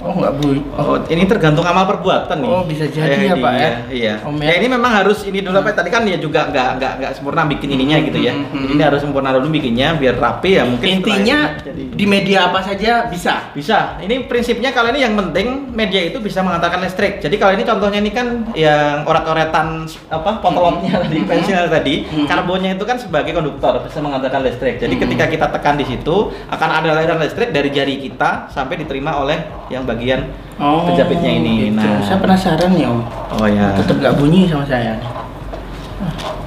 Oh, 0.00 0.16
nggak 0.16 0.32
bunyi. 0.40 0.60
Oh, 0.74 0.96
ini 1.06 1.28
tergantung 1.28 1.60
amal 1.62 1.84
perbuatan 1.84 2.40
nih. 2.40 2.48
Oh, 2.48 2.64
bisa 2.64 2.88
jadi 2.88 3.20
Ayah 3.20 3.20
ya, 3.20 3.34
Pak, 3.36 3.52
Edi, 3.52 3.60
ya? 3.60 3.70
Iya. 3.92 4.14
Om, 4.24 4.34
ya. 4.40 4.48
ya. 4.48 4.52
ini 4.56 4.66
memang 4.66 4.92
harus 4.96 5.18
ini 5.28 5.44
dulu 5.44 5.60
Pak. 5.60 5.76
Tadi 5.76 5.90
kan 5.92 6.02
dia 6.08 6.16
juga 6.16 6.48
nggak 6.48 6.68
nggak 6.80 6.92
nggak 6.98 7.12
sempurna 7.12 7.44
bikin 7.44 7.68
ininya 7.70 8.00
gitu 8.00 8.16
ya. 8.16 8.32
Hmm, 8.32 8.48
hmm, 8.48 8.60
Jadi 8.60 8.72
ini 8.72 8.82
harus 8.82 9.00
sempurna 9.00 9.30
dulu 9.36 9.52
bikinnya 9.52 9.88
biar 9.94 10.16
rapi 10.16 10.50
ya 10.56 10.64
mungkin. 10.64 10.88
Intinya 11.00 11.38
ini 11.52 11.60
jadi- 11.60 11.88
di 11.92 12.04
media 12.08 12.48
apa 12.48 12.64
saja 12.64 12.92
bisa. 13.06 13.52
Bisa. 13.52 14.00
Ini 14.00 14.24
prinsipnya 14.24 14.72
kalau 14.72 14.88
ini 14.88 15.04
yang 15.04 15.12
penting 15.14 15.68
media 15.70 16.00
itu 16.00 16.16
bisa 16.18 16.40
mengantarkan 16.40 16.80
listrik. 16.80 17.20
Jadi 17.20 17.36
kalau 17.36 17.52
ini 17.52 17.62
contohnya 17.62 18.00
ini 18.00 18.10
kan 18.10 18.26
yang 18.56 19.04
orat-oretan 19.04 19.84
apa 20.08 20.40
potolotnya 20.40 20.96
Hmm. 20.96 21.04
tadi 21.04 21.18
Hmm. 21.18 21.28
pensil 21.28 21.60
tadi, 21.68 21.94
Hmm. 22.02 22.24
karbonnya 22.24 22.72
itu 22.72 22.84
kan 22.84 22.96
sebagai 22.96 23.36
konduktor 23.36 23.84
bisa 23.84 24.00
mengantarkan 24.00 24.40
listrik. 24.42 24.80
Jadi 24.80 24.96
Hmm. 24.96 25.02
ketika 25.04 25.24
kita 25.28 25.46
tekan 25.52 25.76
di 25.76 25.84
situ 25.84 26.16
akan 26.48 26.68
ada 26.72 26.88
aliran 26.96 27.20
listrik 27.20 27.52
dari 27.52 27.68
jari 27.68 28.00
kita 28.00 28.48
sampai 28.48 28.80
diterima 28.80 29.20
oleh 29.20 29.36
yang 29.68 29.84
bagian 29.90 30.20
penjepitnya 30.56 31.30
ini. 31.42 31.52
gitu. 31.68 31.80
Nah. 31.80 31.98
saya 32.04 32.18
penasaran 32.22 32.70
nih 32.76 32.86
om. 32.86 33.00
Oh 33.34 33.46
ya. 33.50 33.74
Tetap 33.74 33.96
nggak 33.98 34.14
bunyi 34.16 34.46
sama 34.46 34.64
saya. 34.66 34.94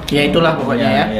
Ya 0.08 0.22
itulah 0.28 0.56
pokoknya 0.56 0.88
ya. 0.88 1.06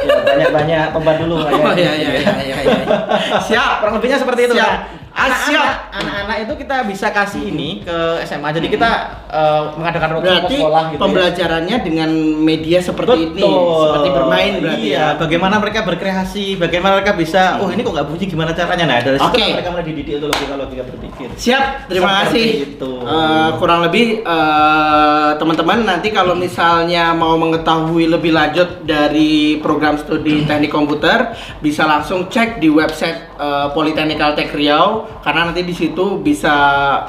Ya, 0.00 0.06
ya. 0.16 0.22
banyak-banyak 0.24 0.96
tobat 0.96 1.16
dulu. 1.20 1.34
Oh 1.44 1.72
iya 1.76 1.92
iya 1.92 2.10
iya 2.24 2.32
iya. 2.40 2.56
iya. 2.62 2.78
Siap. 3.50 3.84
Kurang 3.84 4.00
lebihnya 4.00 4.16
seperti 4.16 4.48
itu. 4.48 4.54
Siap. 4.56 4.64
Siap. 4.64 4.99
Anak-anak, 5.10 5.90
anak-anak 5.90 6.36
itu 6.46 6.52
kita 6.62 6.76
bisa 6.86 7.10
kasih 7.10 7.42
ini 7.50 7.82
ke 7.82 8.22
SMA. 8.30 8.54
Jadi 8.54 8.70
kita 8.70 8.90
eh, 9.26 9.62
mengadakan 9.74 10.08
roadshow 10.16 10.46
ke 10.46 10.54
sekolah 10.54 10.82
gitu. 10.86 10.94
ya. 10.94 11.00
pembelajarannya 11.02 11.76
dengan 11.82 12.10
media 12.38 12.78
seperti 12.78 13.18
ini, 13.34 13.42
seperti 13.58 14.08
bermain 14.14 14.52
berarti 14.62 14.86
iya, 14.86 14.98
ya. 14.98 15.18
bagaimana 15.18 15.58
mereka 15.58 15.82
berkreasi, 15.82 16.62
bagaimana 16.62 17.02
mereka 17.02 17.18
bisa, 17.18 17.58
oh 17.58 17.68
ini 17.74 17.82
kok 17.82 17.90
nggak 17.90 18.06
bunyi 18.06 18.24
gimana 18.30 18.50
caranya? 18.54 18.84
Nah, 18.86 18.98
dari 19.02 19.18
situ 19.18 19.34
Oke. 19.34 19.44
mereka 19.50 19.68
mulai 19.74 19.86
dididik 19.90 20.12
untuk 20.22 20.28
logika-logika 20.30 20.82
berpikir. 20.86 21.28
Siap, 21.34 21.64
terima 21.90 22.10
Seperti 22.10 22.30
kasih. 22.30 22.48
itu. 22.78 22.92
Eh, 23.00 23.50
kurang 23.58 23.80
lebih 23.82 24.06
eh, 24.22 25.30
teman-teman 25.42 25.78
nanti 25.82 26.08
kalau 26.14 26.38
misalnya 26.38 27.10
mau 27.18 27.34
mengetahui 27.34 28.06
lebih 28.06 28.30
lanjut 28.30 28.86
dari 28.86 29.58
program 29.58 29.98
studi 29.98 30.46
teknik 30.46 30.70
komputer 30.70 31.34
bisa 31.58 31.82
langsung 31.82 32.30
cek 32.30 32.62
di 32.62 32.70
website 32.70 33.34
eh, 33.36 33.66
Politeknikal 33.74 34.38
Tech 34.38 34.54
Riau 34.54 34.99
karena 35.22 35.50
nanti 35.50 35.62
di 35.62 35.74
situ 35.76 36.18
bisa 36.20 36.54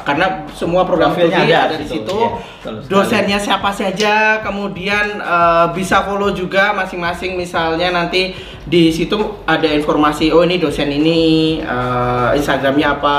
karena 0.05 0.45
semua 0.53 0.85
program 0.85 1.11
studi 1.15 1.33
ada 1.33 1.71
ada, 1.71 1.75
di 1.79 1.87
situ, 1.87 2.19
sekali. 2.61 2.85
Dosennya 2.87 3.39
siapa 3.41 3.73
saja, 3.73 4.39
kemudian 4.45 5.19
eh, 5.19 5.65
bisa 5.73 6.05
follow 6.05 6.29
juga 6.31 6.71
masing-masing 6.77 7.35
misalnya 7.35 7.89
nanti 7.89 8.35
di 8.61 8.93
situ 8.93 9.41
ada 9.49 9.65
informasi 9.65 10.29
oh 10.29 10.45
ini 10.45 10.61
dosen 10.61 10.93
ini 10.93 11.19
eh, 11.59 12.29
Instagramnya 12.37 13.01
apa, 13.01 13.17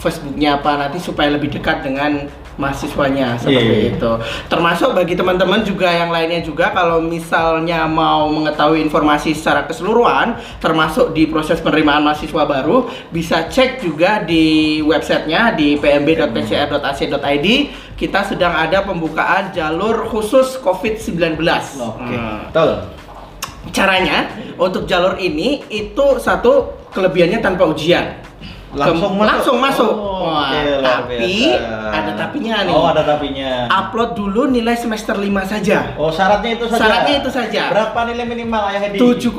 Facebooknya 0.00 0.58
apa 0.62 0.70
nanti 0.86 0.98
supaya 0.98 1.28
lebih 1.34 1.52
dekat 1.52 1.84
dengan 1.84 2.39
mahasiswanya 2.60 3.40
seperti 3.40 3.88
Iya. 3.88 3.96
itu. 3.96 4.12
Termasuk 4.46 4.92
bagi 4.92 5.16
teman-teman 5.16 5.64
juga 5.64 5.88
yang 5.88 6.12
lainnya 6.12 6.44
juga 6.44 6.68
kalau 6.70 7.00
misalnya 7.00 7.88
mau 7.88 8.28
mengetahui 8.28 8.84
informasi 8.84 9.32
secara 9.32 9.64
keseluruhan 9.64 10.36
termasuk 10.60 11.16
di 11.16 11.24
proses 11.24 11.58
penerimaan 11.58 12.04
mahasiswa 12.04 12.44
baru 12.44 12.84
bisa 13.08 13.48
cek 13.48 13.80
juga 13.80 14.20
di 14.20 14.78
websitenya 14.84 15.56
di 15.56 15.80
pmb.pcr.ac.id 15.80 17.48
kita 17.96 18.20
sedang 18.24 18.52
ada 18.52 18.84
pembukaan 18.84 19.52
jalur 19.52 20.08
khusus 20.08 20.56
COVID-19. 20.60 21.40
Oke. 21.80 22.16
Hmm. 22.16 22.48
Betul. 22.48 22.70
Caranya 23.76 24.28
untuk 24.56 24.88
jalur 24.88 25.20
ini 25.20 25.60
itu 25.68 26.16
satu 26.16 26.80
kelebihannya 26.96 27.44
tanpa 27.44 27.68
ujian. 27.68 28.29
Langsung 28.70 29.12
masuk. 29.12 29.26
langsung 29.26 29.56
masuk. 29.58 29.92
Oh, 29.92 30.30
Wah, 30.30 30.54
luar 30.54 31.02
tapi 31.02 31.18
biasa. 31.50 31.90
ada 31.90 32.12
tapinya 32.14 32.56
nih. 32.62 32.70
Oh, 32.72 32.86
ada 32.86 33.02
tapinya. 33.02 33.66
Upload 33.66 34.10
dulu 34.14 34.46
nilai 34.46 34.74
semester 34.74 35.12
5 35.12 35.26
saja. 35.42 35.96
Oh, 35.96 36.06
syaratnya 36.08 36.54
itu 36.54 36.64
saja. 36.64 36.78
Syaratnya 36.78 37.14
itu 37.18 37.30
saja. 37.30 37.62
Berapa 37.66 37.98
nilai 38.06 38.24
minimal 38.24 38.62
Ayah 38.64 38.80
Hedi? 38.84 38.98
7,5 39.00 39.34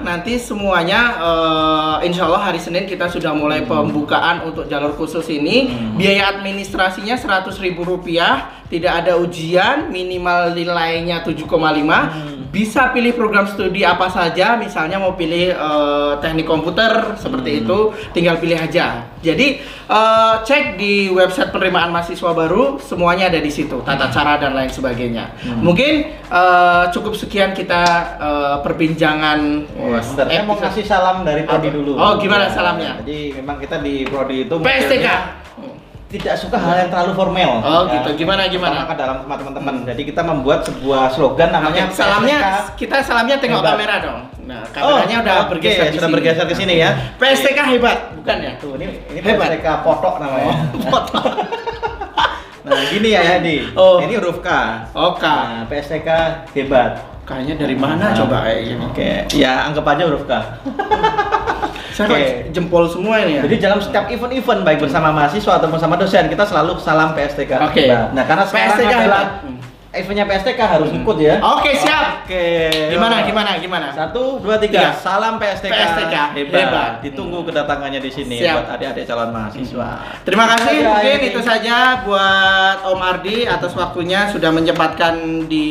nanti 0.00 0.32
semuanya 0.36 1.00
eh, 1.18 2.06
insya 2.06 2.24
Allah 2.24 2.42
hari 2.46 2.56
Senin 2.56 2.84
kita 2.84 3.06
sudah 3.06 3.30
mulai 3.30 3.60
pembukaan 3.62 4.40
untuk 4.42 4.64
jalur 4.66 4.94
khusus 4.94 5.26
ini 5.28 5.68
Hmm. 5.68 5.96
biaya 5.96 6.32
administrasinya 6.32 7.12
100.000 7.14 7.52
rupiah 7.78 8.64
tidak 8.66 8.92
ada 9.00 9.14
ujian 9.14 9.88
minimal 9.88 10.50
nilainya 10.50 11.22
7,5 11.22 11.46
Hmm. 11.46 12.48
bisa 12.48 12.88
pilih 12.88 13.12
program 13.12 13.44
studi 13.44 13.82
apa 13.82 14.08
saja 14.08 14.56
misalnya 14.56 14.96
mau 14.96 15.12
pilih 15.12 15.50
eh, 15.50 16.12
teknik 16.18 16.44
komputer 16.44 17.14
seperti 17.14 17.50
Hmm. 17.52 17.60
itu 17.62 17.78
tinggal 18.10 18.36
pilih 18.36 18.56
aja 18.56 19.06
jadi 19.18 19.60
eh, 19.86 20.34
cek 20.42 20.74
di 20.74 21.06
website 21.08 21.50
penerimaan 21.50 21.90
mahasiswa 21.90 22.32
baru 22.32 22.80
semuanya 22.80 23.28
ada 23.28 23.38
di 23.38 23.48
situ 23.48 23.78
tata 23.80 24.08
cara 24.08 24.34
dan 24.36 24.52
lain 24.52 24.68
sebagainya 24.68 25.30
Hmm. 25.38 25.62
mungkin 25.62 25.92
eh, 26.26 26.84
cukup 26.90 27.14
sekian 27.14 27.52
kita 27.52 27.82
eh, 28.16 28.56
perbincangan 28.60 29.38
Oh, 29.76 29.94
sebentar, 30.00 30.26
saya 30.26 30.42
mau 30.42 30.56
ngasih 30.56 30.84
salam 30.84 31.22
dari 31.22 31.42
Prodi 31.42 31.70
dulu. 31.70 31.94
Oh, 31.94 32.16
gimana 32.16 32.46
Ya, 32.46 32.52
salamnya? 32.52 32.92
Jadi 33.00 33.34
memang 33.34 33.56
kita 33.58 33.78
di 33.78 34.02
Prodi 34.02 34.42
itu 34.42 34.54
PSTK 34.56 35.06
tidak 36.16 36.34
suka 36.34 36.56
hal 36.56 36.74
yang 36.78 36.88
terlalu 36.88 37.12
formal. 37.12 37.50
Oh, 37.58 37.82
gitu. 37.86 38.08
Gimana, 38.16 38.46
gimana? 38.46 38.84
Ke 38.84 38.94
dalam 38.94 39.20
sama 39.20 39.34
teman-teman. 39.34 39.74
Jadi 39.84 40.02
kita 40.04 40.20
membuat 40.20 40.62
sebuah 40.62 41.08
slogan 41.08 41.50
namanya 41.50 41.86
Oke, 41.86 41.94
salamnya 41.94 42.38
PSTK. 42.38 42.76
kita 42.76 42.96
salamnya 43.00 43.36
tengok 43.36 43.60
Hebat. 43.60 43.72
kamera 43.72 43.96
dong 44.00 44.20
nah 44.46 44.62
kameranya 44.70 45.16
udah 45.20 45.36
oke, 45.42 45.50
bergeser 45.52 45.90
sudah 45.90 46.06
sini. 46.06 46.14
bergeser 46.14 46.44
ke 46.46 46.54
sini 46.54 46.74
ya. 46.78 46.90
PSTK 47.18 47.58
hebat 47.68 47.98
bukan 48.14 48.36
ya 48.38 48.52
Tuh, 48.56 48.78
ini 48.78 48.86
ini 49.10 49.18
Hebat. 49.18 49.58
PSTK 49.58 49.66
potok 49.82 50.14
namanya. 50.18 50.54
foto 50.86 51.18
Nah, 52.62 52.82
gini 52.86 53.10
ya 53.10 53.22
Yadi. 53.22 53.74
Oh. 53.74 53.98
Ini 53.98 54.18
huruf 54.18 54.38
K. 54.38 54.48
Oke 54.92 55.22
Nah, 55.22 55.66
PSTK 55.66 56.08
hebat. 56.50 56.98
kayaknya 57.22 57.54
dari 57.56 57.74
mana 57.74 58.10
Nah, 58.10 58.14
coba 58.16 58.36
kayak 58.42 58.60
gini 58.64 58.82
Oke, 58.86 59.10
ya 59.34 59.66
anggap 59.66 59.82
aja 59.84 60.02
huruf 60.04 60.22
K. 60.24 60.32
saya 61.96 62.12
Oke. 62.12 62.52
jempol 62.52 62.84
semua 62.92 63.24
ini 63.24 63.40
ya 63.40 63.42
Jadi 63.48 63.56
dalam 63.56 63.80
setiap 63.80 64.04
event-event 64.12 64.60
baik 64.68 64.84
bersama 64.84 65.08
mahasiswa 65.16 65.56
ataupun 65.56 65.80
sama 65.80 65.96
dosen 65.96 66.28
kita 66.28 66.44
selalu 66.44 66.76
salam 66.76 67.16
PSTK. 67.16 67.56
Oke. 67.64 67.88
hebat. 67.88 68.12
Nah, 68.12 68.24
karena 68.28 68.44
sekarang 68.44 68.76
PSTK 68.76 68.92
adalah. 68.92 69.24
Hmm. 69.40 69.58
Eventnya 69.94 70.26
PSTK 70.26 70.60
harus 70.60 70.90
ikut 70.90 71.16
ya. 71.18 71.38
Oke, 71.40 71.74
siap. 71.78 72.26
Oke. 72.26 72.44
gimana 72.90 73.22
gimana 73.22 73.50
gimana 73.58 73.86
Satu, 73.94 74.42
dua, 74.42 74.58
tiga. 74.58 74.90
Tiga. 74.90 74.98
Salam 74.98 75.38
PSTK. 75.38 75.70
PSTK, 75.72 76.16
hebat. 76.34 77.00
Ditunggu 77.00 77.46
kedatangannya 77.46 78.02
di 78.02 78.10
sini 78.10 78.42
Siap. 78.42 78.54
buat 78.54 78.66
adik-adik 78.76 79.04
calon 79.06 79.30
mahasiswa. 79.30 79.90
Terima 80.26 80.44
kasih, 80.52 80.76
Oke, 80.82 80.90
mungkin 80.90 81.20
ini. 81.22 81.28
itu 81.30 81.40
saja 81.40 81.76
buat 82.02 82.76
Om 82.82 83.00
Ardi 83.00 83.36
atas 83.46 83.72
waktunya 83.78 84.28
sudah 84.30 84.50
menyempatkan 84.50 85.46
di 85.46 85.68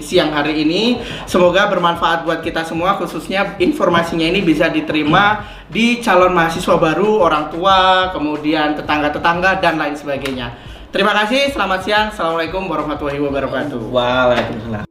siang 0.00 0.32
hari 0.32 0.64
ini. 0.64 0.98
Semoga 1.28 1.68
bermanfaat 1.68 2.24
buat 2.24 2.40
kita 2.40 2.64
semua, 2.64 2.96
khususnya 2.96 3.60
informasinya 3.60 4.24
ini 4.24 4.40
bisa 4.40 4.72
diterima 4.72 5.44
di 5.70 6.02
calon 6.02 6.34
mahasiswa 6.34 6.74
baru, 6.74 7.22
orang 7.22 7.52
tua, 7.54 8.10
kemudian 8.10 8.74
tetangga-tetangga 8.74 9.62
dan 9.62 9.78
lain 9.78 9.94
sebagainya. 9.94 10.69
Terima 10.90 11.14
kasih, 11.14 11.54
selamat 11.54 11.80
siang, 11.86 12.06
assalamualaikum 12.10 12.66
warahmatullahi 12.66 13.22
wabarakatuh. 13.22 13.78
Waalaikumsalam. 13.94 14.82